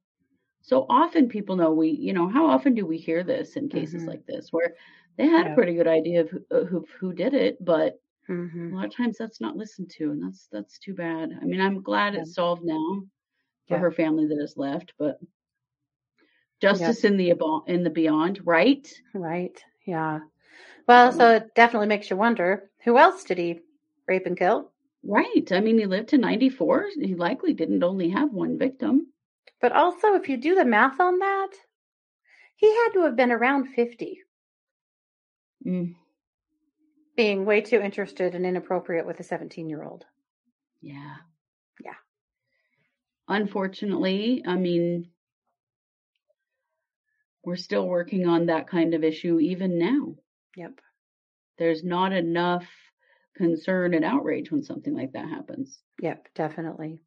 [0.61, 4.05] So often people know we, you know, how often do we hear this in cases
[4.05, 4.07] Mhm.
[4.07, 4.75] like this where
[5.17, 5.51] they had Yeah.
[5.51, 8.85] a pretty good idea of who, uh, who, who did it, but hmm a lot
[8.85, 11.31] of times that's not listened to and that's that's too bad.
[11.41, 12.23] I mean, I'm glad Yeah.
[12.23, 13.03] it's solved now
[13.67, 13.79] for Yeah.
[13.79, 15.19] her family that is left, but
[16.61, 17.33] justice in the
[17.67, 19.01] in the beyond, right?
[19.13, 19.63] Right.
[19.85, 20.19] Yeah.
[20.87, 23.61] Well, so it definitely makes you wonder who else did he
[24.07, 24.71] rape and kill?
[25.03, 25.51] Right.
[25.51, 26.89] I mean, he lived to 94.
[26.99, 29.13] He likely didn't only have one victim.
[29.61, 31.51] But also, if you do the math on that,
[32.55, 34.21] he had to have been around 50,
[35.65, 35.95] Mm,
[37.15, 40.05] being way too interested and inappropriate with a 17 year old.
[40.81, 41.17] yeah.
[41.83, 41.95] Yeah.
[43.27, 45.11] unfortunately, I mean,
[47.43, 50.15] we're still working on that kind of issue even now.
[50.55, 50.81] Yep.
[51.59, 52.67] There's not enough
[53.35, 55.83] concern and outrage when something like that happens.
[56.01, 56.99] Yep, definitely.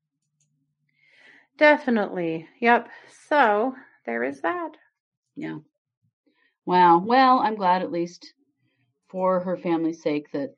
[1.57, 2.46] Definitely.
[2.61, 2.90] Yep.
[3.09, 3.74] So
[4.05, 4.76] there is that.
[5.36, 5.59] Yeah.
[6.66, 6.98] Wow.
[6.98, 8.34] Well, I'm glad at least
[9.09, 10.57] for her family's sake that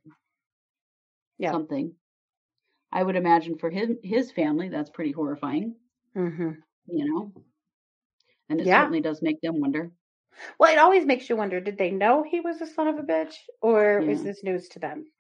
[1.39, 1.53] Yeah.
[1.53, 1.95] something.
[2.93, 5.77] I would imagine for his his family that's pretty horrifying,
[6.17, 6.63] Mm-hmm.
[6.87, 7.33] you know.
[8.49, 8.71] And it Yeah.
[8.71, 9.93] certainly does make them wonder.
[10.59, 13.03] Well, it always makes you wonder: Did they know he was a son of a
[13.03, 14.25] bitch, or is Yeah.
[14.25, 15.13] this news to them?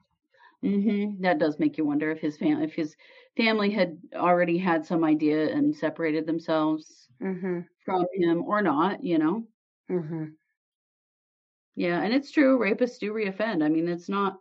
[0.62, 2.97] hmm That does make you wonder if his family, if his
[3.37, 9.19] family had already had some idea and separated themselves hmm from him or not, you
[9.19, 9.47] know.
[9.89, 10.37] hmm
[11.77, 12.59] Yeah, and it's true.
[12.59, 13.62] Rapists do reoffend.
[13.65, 14.41] I mean, it's not.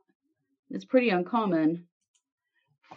[0.69, 1.87] It's pretty uncommon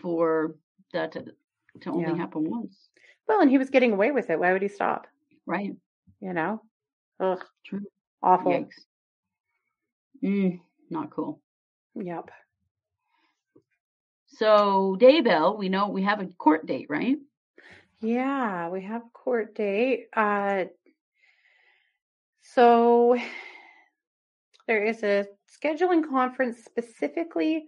[0.01, 0.57] for
[0.93, 1.35] that to
[1.81, 2.15] to only Yeah.
[2.15, 2.91] happen once,
[3.29, 4.41] Well, and he was getting away with it.
[4.41, 5.07] Why would he stop?
[5.47, 5.77] right?
[6.21, 6.63] You know?
[7.21, 7.45] Ugh.
[7.65, 7.83] True.
[8.23, 8.53] Awful.
[8.53, 8.85] Yikes.
[10.23, 10.61] Mm,
[10.91, 11.41] not cool.
[11.95, 12.31] Yep.
[14.29, 17.17] So Daybell, we know we have a court date, right?
[18.01, 20.09] Yeah, we have a court date.
[20.15, 20.65] Uh,
[22.43, 23.17] so
[24.67, 25.27] there is a
[25.63, 27.67] scheduling conference specifically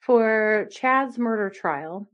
[0.00, 2.08] for Chad's murder trial.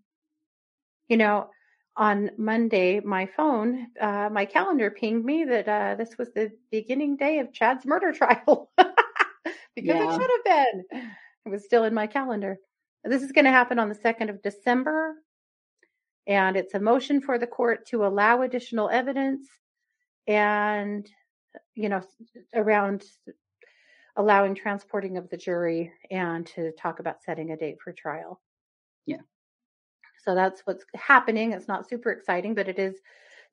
[1.09, 1.51] You know,
[1.97, 7.16] on Monday, my phone, uh, my calendar pinged me that uh, this was the beginning
[7.16, 10.05] day of Chad's murder trial because Yeah.
[10.05, 10.84] it should have been.
[11.47, 12.59] It was still in my calendar.
[13.05, 15.14] This is going to happen on the 2nd of December
[16.26, 19.49] and it's a motion for the court to allow additional evidence
[20.26, 21.11] and
[21.74, 22.03] you know
[22.55, 23.05] around
[24.16, 28.41] allowing transporting of the jury and to talk about setting a date for trial
[29.07, 29.22] Yeah.
[30.25, 32.97] So that's what's happening it's not super exciting but it is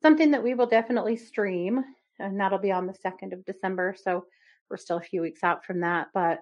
[0.02, 1.82] something that we will definitely stream
[2.18, 4.24] and that'll be on the 2nd of december so
[4.70, 6.40] we're still a few weeks out from that but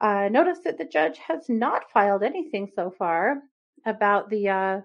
[0.00, 3.38] uh, notice that the judge has not filed anything so far
[3.84, 4.80] about the uh,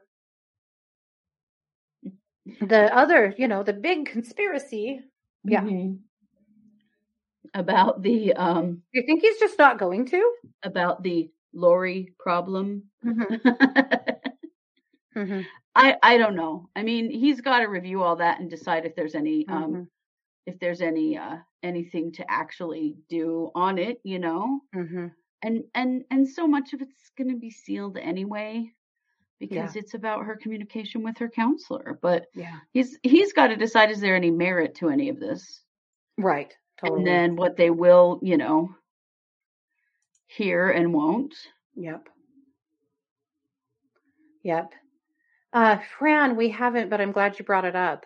[2.61, 5.01] the other, you know, the big conspiracy.
[5.45, 5.61] Yeah.
[5.61, 5.99] Mhm.
[7.53, 10.33] About the um You think he's just not going to?
[10.63, 12.83] about the Lori problem.
[13.05, 13.49] Mm-hmm.
[15.15, 15.41] Mm-hmm.
[15.75, 16.69] I I don't know.
[16.75, 19.87] I mean, he's got to review all that and decide if there's any um Mhm.
[20.45, 24.59] if there's any uh anything to actually do on it, you know.
[24.75, 25.07] Mm-hmm.
[25.41, 28.71] And and and so much of it's going to be sealed anyway
[29.39, 31.99] because it's about her communication with her counselor.
[32.01, 32.59] But Yeah.
[32.71, 35.63] he's he's got to decide is there any merit to any of this?
[36.17, 36.53] Right.
[36.79, 36.99] Totally.
[36.99, 38.75] And then what they will, you know,
[40.27, 41.35] hear and won't.
[41.75, 42.07] Yep.
[44.43, 44.73] Yep.
[45.53, 48.03] Uh, Fran, we haven't, but I'm glad you brought it up.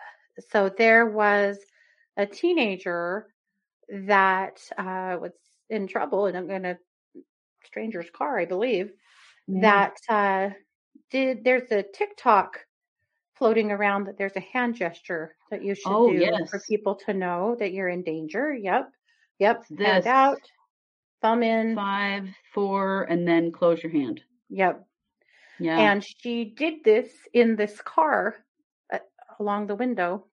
[0.50, 1.58] So there was
[2.18, 3.28] a teenager
[3.90, 5.32] that uh, was
[5.70, 6.78] in trouble and I'm in a
[7.66, 8.92] stranger's car, I believe.
[9.48, 10.50] That uh,
[11.10, 11.46] did.
[11.46, 12.60] There's a TikTok
[13.36, 16.50] floating around that there's a hand gesture that you should Oh, do yes.
[16.50, 18.54] for people to know that you're in danger.
[18.54, 18.92] Yep.
[19.40, 19.64] Yep.
[19.70, 20.42] It's Hand out,
[21.22, 21.76] thumb in.
[21.76, 24.22] five, four, and then close your hand.
[24.50, 24.86] Yep.
[25.60, 25.80] Yeah.
[25.80, 28.46] And she did this in this car
[28.92, 29.00] uh,
[29.40, 30.28] along the window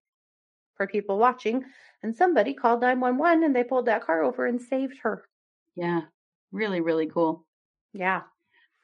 [0.76, 1.64] for people watching.
[2.02, 5.24] And somebody called 911 and they pulled that car over and saved her.
[5.74, 6.02] yeah.
[6.52, 7.46] Really, really cool.
[7.92, 8.22] Yeah.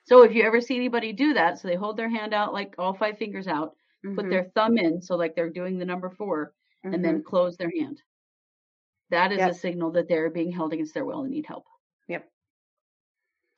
[0.05, 2.75] So if you ever see anybody do that, so they hold their hand out like
[2.79, 3.77] all five fingers out,
[4.15, 7.57] put Mhm, their thumb in, so like they're doing the number 4 and then close
[7.57, 8.03] their hand.
[9.11, 9.51] That is Yep.
[9.51, 11.67] a signal that they're being held against their will and need help.
[12.09, 12.31] Yep.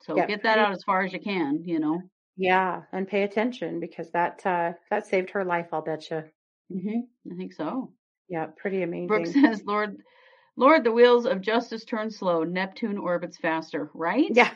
[0.03, 0.29] So Yep.
[0.29, 2.11] get that out as far as you can, you know.
[2.37, 2.83] Yeah.
[2.93, 6.25] And pay attention because that, uh, that saved her life, I'll bet you.
[6.71, 7.93] hmm I think so.
[8.29, 8.47] Yeah.
[8.57, 9.09] Pretty amazing.
[9.09, 9.97] Brooke says, Lord,
[10.57, 12.45] Lord, the wheels of justice turn slow.
[12.45, 14.31] Neptune orbits faster, right?
[14.35, 14.51] yeah.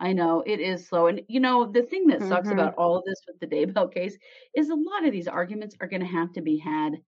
[0.00, 1.06] I know it is slow.
[1.06, 2.52] And you know, the thing that sucks Mhm.
[2.54, 4.18] about all of this with the Daybell case
[4.54, 7.00] is a lot of these arguments are going to have to be had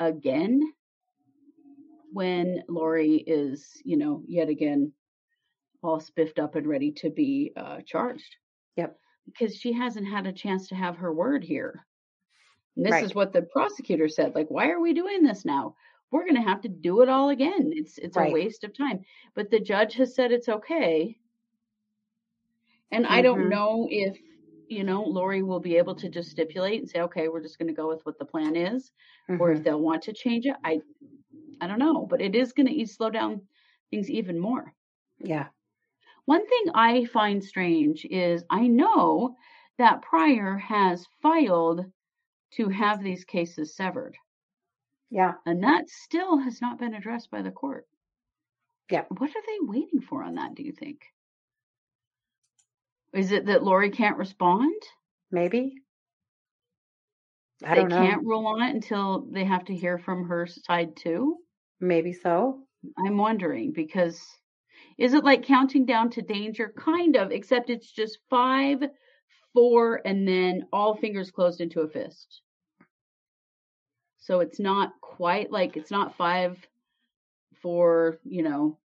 [0.00, 0.60] again
[2.12, 4.92] when Lori is, you know, yet again
[5.82, 8.36] all spiffed up and ready to be uh, charged.
[8.76, 8.98] Yep.
[9.26, 11.86] Because she hasn't had a chance to have her word here.
[12.76, 13.02] And this Right.
[13.02, 14.34] is what the prosecutor said.
[14.34, 15.76] Like, why are we doing this now?
[16.10, 17.72] We're going to have to do it all again.
[17.74, 18.18] It's it's Right.
[18.18, 19.04] a waste of time.
[19.34, 21.18] But the judge has said it's okay.
[22.92, 23.48] And I don't Mhm.
[23.48, 24.18] know if
[24.68, 27.68] you know Lori will be able to just stipulate and say, okay, we're just going
[27.68, 28.92] to go with what the plan is,
[29.38, 29.52] or Mhm.
[29.52, 30.56] if they'll want to change it.
[30.64, 30.80] I
[31.60, 33.48] I don't know, but it is going to slow down
[33.90, 34.74] things even more.
[35.18, 35.50] Yeah.
[36.24, 39.36] One thing I find strange is I know
[39.78, 41.84] that Prior has filed
[42.52, 44.16] to have these cases severed.
[45.10, 45.34] Yeah.
[45.46, 47.86] And that still has not been addressed by the court.
[48.90, 49.04] Yeah.
[49.08, 51.00] What are they waiting for on that, do you think?
[53.12, 54.80] Is it that Lori can't respond?
[55.30, 55.74] Maybe.
[57.64, 57.96] I they don't know.
[57.96, 61.36] can't rule on it until they have to hear from her side too?
[61.80, 62.66] Maybe so.
[62.98, 64.20] I'm wondering because
[64.98, 66.72] is it like counting down to danger?
[66.76, 68.82] Kind of, except it's just five,
[69.52, 72.42] four, and then all fingers closed into a fist.
[74.18, 76.56] So it's not quite like it's not five,
[77.60, 78.78] four, you know,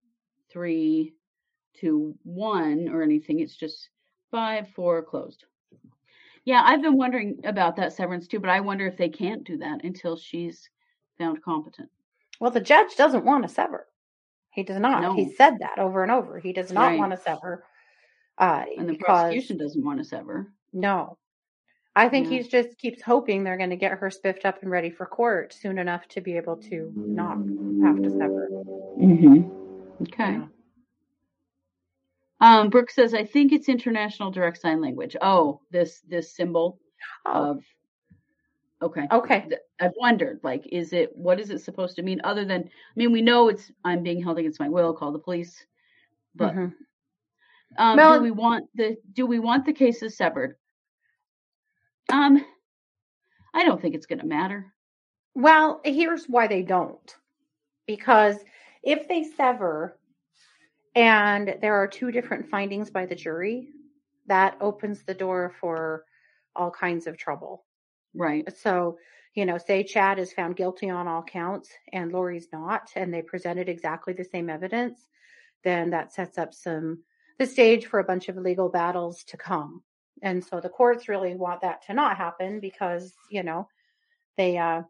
[0.50, 1.14] three,
[1.74, 3.40] two, one or anything.
[3.40, 3.90] It's just
[4.30, 5.44] five, four, closed.
[6.44, 9.59] Yeah, I've been wondering about that severance too, but I wonder if they can't do
[9.59, 10.70] that until she's
[11.18, 11.90] found competent.
[12.40, 13.88] Well, the judge doesn't want to sever.
[14.57, 15.02] He does not.
[15.02, 15.14] No.
[15.14, 16.40] He said that over and over.
[16.40, 16.98] He does not Right.
[16.98, 17.62] want to sever.
[18.38, 20.50] Uh, And the because prosecution doesn't want to sever.
[20.72, 21.18] no,
[21.94, 22.38] I think Yeah.
[22.38, 25.52] he just keeps hoping they're going to get her spiffed up and ready for court
[25.52, 27.36] soon enough to be able to not
[27.86, 28.48] have to sever.
[28.98, 30.02] Mm-hmm.
[30.02, 30.32] Okay.
[30.32, 30.46] Yeah.
[32.40, 35.16] Um, Brooke says, I think it's international direct sign language.
[35.20, 36.78] Oh, this this symbol
[37.26, 37.64] Oh, of
[38.82, 39.06] okay.
[39.10, 39.48] okay.
[39.80, 43.12] I've wondered, like, is it what is it supposed to mean other than I mean,
[43.12, 45.66] we know it's I'm being held against my will, call the police.
[46.34, 46.74] But Mhm.
[47.78, 50.56] um Well- do we want the do we want the cases severed?
[52.12, 52.44] Um
[53.54, 54.72] I don't think it's gonna matter.
[55.34, 57.14] Well, here's why they don't.
[57.86, 58.42] Because
[58.82, 59.98] if they sever
[60.94, 63.68] and there are two different findings by the jury,
[64.26, 66.06] that opens the door for
[66.56, 67.65] all kinds of trouble.
[68.16, 68.50] Right.
[68.56, 68.98] So,
[69.34, 73.22] you know, say Chad is found guilty on all counts and Lori's not, and they
[73.22, 75.06] presented exactly the same evidence,
[75.64, 77.02] then that sets up some
[77.38, 79.82] the stage for a bunch of legal battles to come.
[80.22, 83.68] And so the courts really want that to not happen because, you know,
[84.38, 84.82] they uh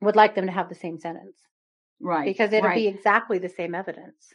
[0.00, 1.36] would like them to have the same sentence
[2.00, 2.26] Right.
[2.26, 2.76] because it'll right.
[2.76, 4.34] be exactly the same evidence.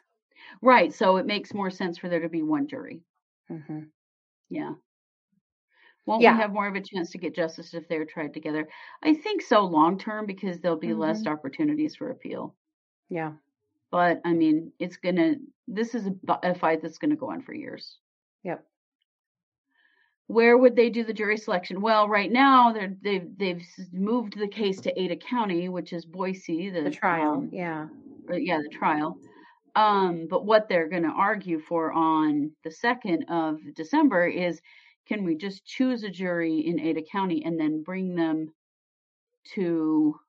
[0.61, 0.93] right.
[0.93, 3.01] So it makes more sense for there to be one jury.
[3.47, 3.79] hmm
[4.49, 4.73] Yeah.
[6.07, 6.35] Won't Yeah.
[6.35, 8.67] we have more of a chance to get justice if they're tried together?
[9.03, 11.33] I think so long term because there'll be less Mm-hmm.
[11.33, 12.55] opportunities for appeal.
[13.09, 13.33] Yeah.
[13.91, 15.35] But I mean, it's gonna.
[15.67, 17.97] This is a, a fight that's gonna go on for years.
[18.43, 18.65] Yep.
[20.27, 21.79] Where would they do the jury selection?
[21.81, 26.69] Well, right now they're they've they've moved the case to Ada County, which is Boise.
[26.69, 27.33] The, The trial.
[27.33, 27.87] um, yeah.
[28.27, 29.17] or, yeah, the trial.
[29.75, 34.59] Um, but what they're going to argue for on the 2nd of December is
[35.07, 38.53] can we just choose a jury in Ada County and then bring them
[39.55, 40.19] to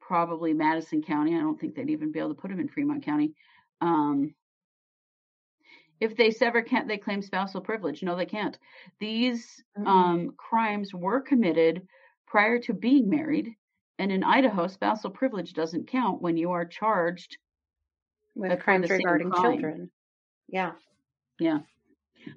[0.00, 1.34] probably Madison County?
[1.34, 3.34] I don't think they'd even be able to put them in Fremont County.
[3.80, 4.34] Um,
[6.00, 8.02] if they sever, can't they claim spousal privilege?
[8.02, 8.58] No, they can't.
[8.98, 9.86] These Mm-mm.
[9.86, 11.86] um, crimes were committed
[12.26, 13.54] prior to being married.
[13.98, 17.38] And in Idaho, spousal privilege doesn't count when you are charged.
[18.34, 19.42] With crimes regarding crime.
[19.42, 19.90] children.
[20.48, 20.72] Yeah.
[21.38, 21.60] Yeah.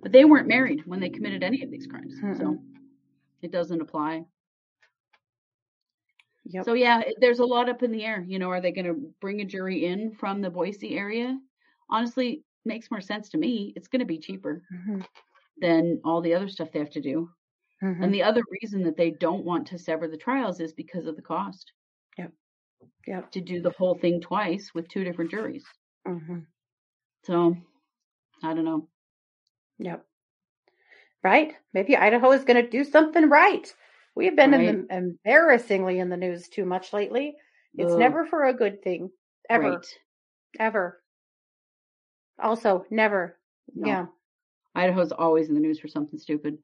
[0.01, 2.13] But they weren't married when they committed any of these crimes.
[2.19, 2.59] So Mm-mm.
[3.41, 4.25] it doesn't apply.
[6.45, 6.65] Yep.
[6.65, 8.23] So yeah, there's a lot up in the air.
[8.27, 11.37] You know, are they going to bring a jury in from the Boise area?
[11.89, 13.73] Honestly, makes more sense to me.
[13.75, 15.05] It's going to be cheaper Mhm.
[15.57, 17.29] than all the other stuff they have to do.
[17.83, 18.03] Mhm.
[18.03, 21.15] And the other reason that they don't want to sever the trials is because of
[21.15, 21.73] the cost
[23.07, 23.31] Yep.
[23.31, 25.65] to do the whole thing twice with two different juries.
[26.05, 26.39] hmm
[27.23, 27.55] So
[28.43, 28.87] I don't know.
[29.79, 30.05] Yep.
[31.23, 31.53] Right?
[31.73, 33.73] Maybe Idaho is going to do something right.
[34.15, 37.35] We've been in the, embarrassingly in the news too much lately.
[37.77, 39.11] It's Ugh, never for a good thing.
[39.49, 39.71] Ever.
[39.71, 39.85] right.
[40.59, 41.01] Ever.
[42.39, 43.37] Also, never.
[43.75, 43.87] No.
[43.87, 44.05] Yeah.
[44.75, 46.57] Idaho's always in the news for something stupid.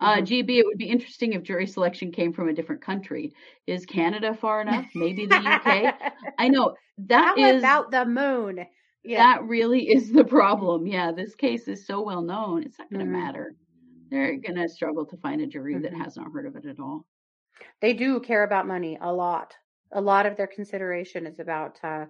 [0.00, 0.26] Uh, Mhm.
[0.26, 3.32] GB, it would be interesting if jury selection came from a different country.
[3.66, 4.86] Is Canada far enough?
[4.94, 5.92] Maybe the UK.
[6.38, 8.66] I know that How is about the moon?
[9.02, 9.18] Yeah.
[9.18, 10.86] that really is the problem.
[10.86, 12.62] Yeah, this case is so well known.
[12.64, 13.22] It's not going to Mhm.
[13.22, 13.56] matter.
[14.10, 16.04] They're going to struggle to find a jury that Mhm.
[16.04, 17.06] has not heard of it at all.
[17.80, 19.56] They do care about money a lot.
[19.92, 22.06] A lot of their consideration is about uh,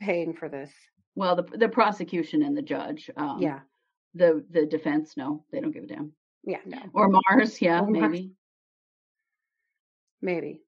[0.00, 0.72] paying for this.
[1.14, 3.10] Well, the the prosecution and the judge.
[3.16, 3.60] Um, yeah.
[4.14, 6.14] The the defense, no, they don't give a damn.
[6.44, 6.60] Yeah.
[6.64, 6.78] No.
[6.94, 8.12] Or Mars, yeah, Or Mars.
[8.12, 8.36] maybe.
[10.22, 10.62] Maybe.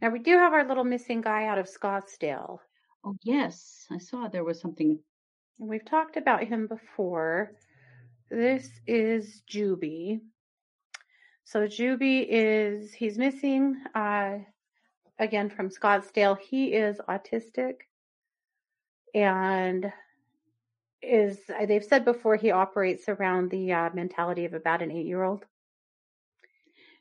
[0.00, 2.58] Now we do have our little missing guy out of Scottsdale.
[3.04, 4.98] Oh yes, I saw there was something.
[5.58, 7.52] We've talked about him before.
[8.30, 10.20] This is Juby.
[11.44, 14.38] So Juby is he's missing uh
[15.18, 16.38] again from Scottsdale.
[16.38, 17.74] He is autistic
[19.14, 19.92] and
[21.02, 21.38] is
[21.68, 25.44] they've said before he operates around the uh, mentality of about an 8-year-old.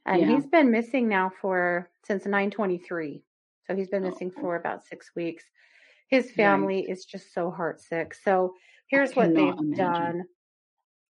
[0.05, 0.35] And Yeah.
[0.35, 3.23] he's been missing now for since 923.
[3.65, 4.09] So he's been Oh.
[4.09, 5.45] missing for about six weeks.
[6.13, 6.35] His Right.
[6.35, 8.13] family is just so heartsick.
[8.13, 8.53] So
[8.87, 9.77] here's what they've imagine.
[9.77, 10.23] done.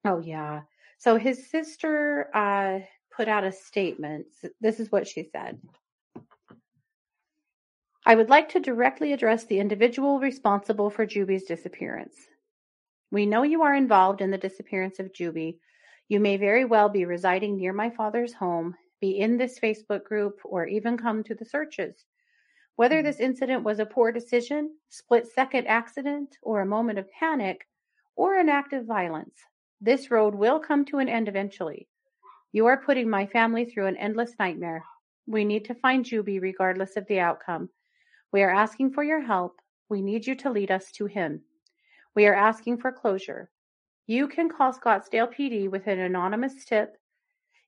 [0.05, 0.63] Oh yeah.
[0.99, 2.79] So his sister uh
[3.17, 4.27] put out a statement.
[4.61, 5.59] This is what she said.
[8.07, 12.17] I would like to directly address the individual responsible for Juby's disappearance.
[13.11, 15.59] We know you are involved in the disappearance of Juby.
[16.09, 20.39] You may very well be residing near my father's home, be in this Facebook group,
[20.45, 22.05] or even come to the searches.
[22.77, 23.05] Whether Mhm.
[23.05, 27.69] this incident was a poor decision, split second accident, or a moment of panic,
[28.17, 29.45] or an act of violence,
[29.81, 31.89] this road will come to an end eventually.
[32.53, 34.85] You are putting my family through an endless nightmare.
[35.27, 37.71] We need to find Juby regardless of the outcome.
[38.33, 39.61] We are asking for your help.
[39.89, 41.45] We need you to lead us to him.
[42.15, 43.51] We are asking for closure.
[44.07, 47.02] You can call Scottsdale PD with an anonymous tip.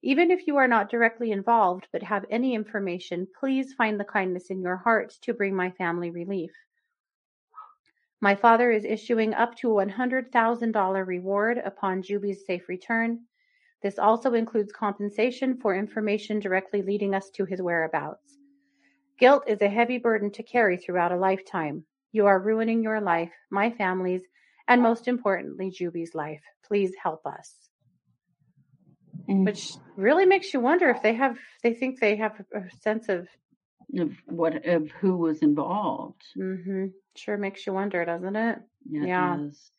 [0.07, 4.51] Even if you are not directly involved but have any information, please find the kindness
[4.51, 6.53] in your heart to bring my family relief.
[8.21, 13.25] My father is issuing up to a $100,000 reward upon Juby's safe return.
[13.83, 18.37] This also includes compensation for information directly leading us to his whereabouts.
[19.19, 21.87] Guilt is a heavy burden to carry throughout a lifetime.
[22.13, 24.27] You are ruining your life, my family's,
[24.69, 26.43] and most importantly, Juby's life.
[26.63, 27.64] Please help us.
[29.29, 29.45] Mm.
[29.47, 33.27] Which really makes you wonder if they have, they think they have a sense of,
[33.99, 36.22] of what of who was involved.
[36.37, 36.87] Mm-hmm.
[37.16, 38.59] sure makes you wonder, doesn't it?
[38.91, 39.37] Yeah, it Yeah.
[39.37, 39.70] does.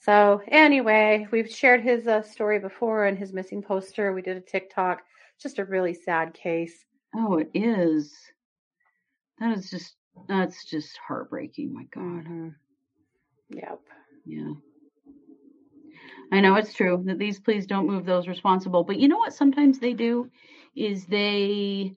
[0.00, 4.12] So anyway, we've shared his uh, story before and his missing poster.
[4.12, 5.02] We did a TikTok.
[5.40, 6.84] Just a really sad case.
[7.16, 8.14] Oh, it is.
[9.38, 9.96] That is just
[10.28, 11.72] that's just heartbreaking.
[11.74, 12.02] My God.
[12.02, 12.54] Mhm.
[13.50, 13.80] Yep.
[14.24, 14.52] Yeah.
[16.32, 19.32] I know it's true that these pleas don't move those responsible, but you know what
[19.32, 20.30] sometimes they do
[20.74, 21.94] is they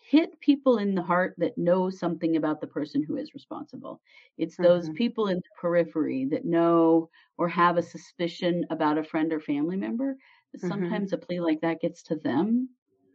[0.00, 4.00] hit people in the heart that know something about the person who is responsible.
[4.38, 4.90] It's those Mhm.
[4.90, 9.76] people in the periphery that know or have a suspicion about a friend or family
[9.76, 10.16] member.
[10.52, 10.62] That Mhm.
[10.62, 12.70] sometimes a plea like that gets to them.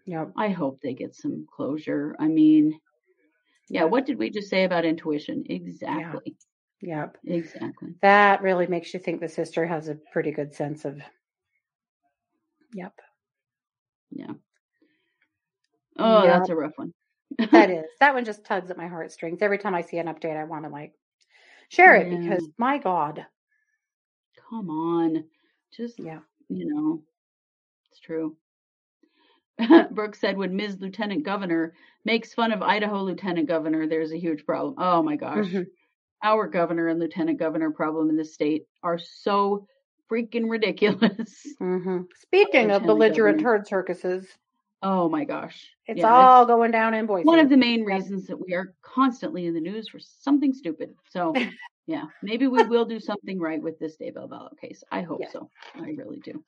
[0.05, 0.35] Yep.
[0.37, 2.15] I hope they get some closure.
[2.19, 2.79] I mean,
[3.69, 5.43] yeah, what did we just say about intuition?
[5.49, 6.37] Exactly.
[6.85, 7.17] Yep.
[7.25, 7.95] Exactly.
[8.01, 11.01] That really makes you think the sister has a pretty good sense of.
[12.73, 12.93] Yep.
[14.11, 14.33] Yeah.
[15.97, 16.37] Oh, Yeah.
[16.37, 16.93] that's a rough one.
[17.51, 17.85] That is.
[18.01, 19.41] That one just tugs at my heartstrings.
[19.41, 20.93] Every time I see an update, I want to like
[21.69, 22.17] share it Yeah.
[22.19, 23.25] because my God.
[24.49, 25.23] Come on.
[25.75, 26.19] Just, Yeah.
[26.49, 27.01] you know,
[27.89, 28.35] it's true.
[29.91, 30.79] Brooke said when Ms.
[30.81, 31.73] Lieutenant Governor
[32.03, 34.75] makes fun of Idaho Lieutenant Governor, there's a huge problem.
[34.77, 35.45] Oh my gosh.
[35.45, 35.67] Mhm.
[36.23, 39.67] Our governor and lieutenant governor problem in the state are so
[40.09, 41.47] freaking ridiculous.
[41.61, 42.05] Mhm.
[42.15, 43.57] Speaking of belligerent Governor.
[43.59, 44.27] herd circuses,
[44.81, 45.69] Oh my gosh.
[45.87, 47.25] it's Yeah, all going down in Boise.
[47.25, 50.95] one of the main reasons that we are constantly in the news for something stupid.
[51.09, 51.33] So,
[51.87, 54.83] yeah, maybe we will do something right with this Daybell Vallow case.
[54.91, 55.31] I hope Yes.
[55.31, 55.49] so.
[55.75, 56.43] I really do.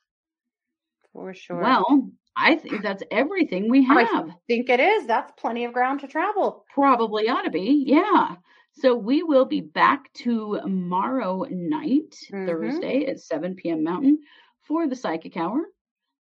[1.14, 1.62] For sure.
[1.62, 3.98] Well, I think that's everything we have.
[3.98, 4.30] I have.
[4.48, 5.06] think it is.
[5.08, 6.66] That's plenty of ground to travel.
[6.74, 7.86] Probably ought to be.
[7.88, 8.36] Yeah.
[8.76, 12.46] So we will be back tomorrow night, Mhm.
[12.46, 13.84] Thursday at 7 p.m.
[13.84, 14.20] Mountain
[14.62, 15.66] for the Psychic Hour.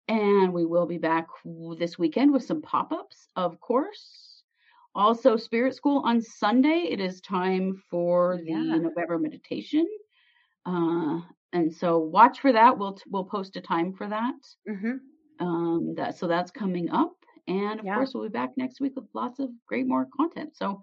[0.08, 1.28] And we will be back
[1.78, 4.42] this weekend with some pop ups, of course.
[4.94, 6.88] Also, Spirit School on Sunday.
[6.90, 8.76] It is time for the Yeah.
[8.78, 9.86] November meditation.
[10.66, 11.20] Uh,
[11.52, 12.78] and so watch for that.
[12.78, 14.34] We'll we'll post a time for that.
[14.66, 14.96] hmm
[15.40, 17.14] Um, that so that's coming up,
[17.46, 17.94] and of Yeah.
[17.94, 20.54] course we'll be back next week with lots of great more content.
[20.56, 20.82] So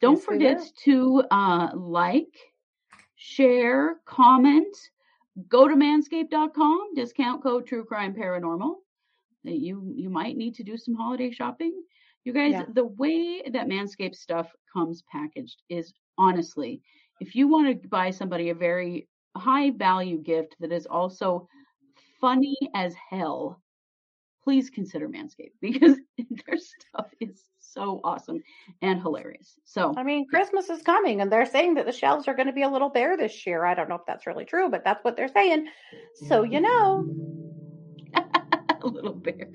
[0.00, 2.34] don't Yes, forget to uh, like,
[3.16, 4.76] share, comment.
[5.48, 6.94] Go to manscaped.com.
[6.94, 8.76] Discount code True Crime Paranormal.
[9.44, 11.82] You you might need to do some holiday shopping.
[12.24, 12.66] You guys, Yeah.
[12.74, 16.82] the way that Manscaped stuff comes packaged is honestly,
[17.20, 21.48] if you want to buy somebody a very high value gift that is also
[22.20, 23.62] funny as hell,
[24.44, 25.96] please consider Manscaped because
[26.46, 28.42] their stuff is so awesome
[28.82, 29.58] and hilarious.
[29.64, 32.52] So, I mean, Christmas is coming, and they're saying that the shelves are going to
[32.52, 33.64] be a little bare this year.
[33.64, 35.66] I don't know if that's really true, but that's what they're saying.
[36.28, 37.04] So you know,
[38.82, 39.50] a little bear.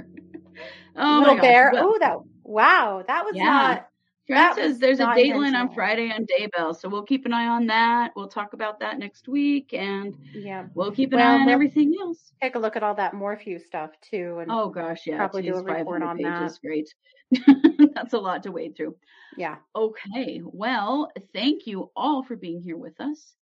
[0.95, 1.73] Oh, little bear.
[1.75, 3.45] Oh, that wow, that was Yeah.
[3.45, 3.87] not.
[4.27, 5.73] That says there's a Dateline on.
[5.73, 8.11] Friday on Daybell, so we'll keep an eye on that.
[8.15, 11.53] We'll talk about that next week, and Yeah, we'll keep an Well, eye on we'll-
[11.53, 12.33] everything else.
[12.41, 15.53] take a look at all that Morphew stuff too, and Oh gosh, yeah, Probably do
[15.55, 16.57] a report 500 on that.
[16.61, 16.93] great.
[17.93, 18.95] That's a lot to wade through.
[19.37, 23.35] yeah, Okay, well, thank you all for being here with us.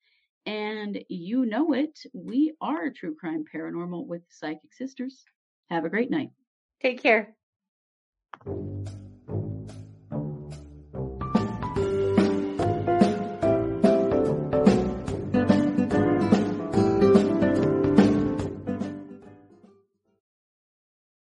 [0.48, 5.24] And you know it, we are True Crime Paranormal with Psychic Sisters.
[5.70, 6.32] Have a great night.
[6.82, 7.36] take care.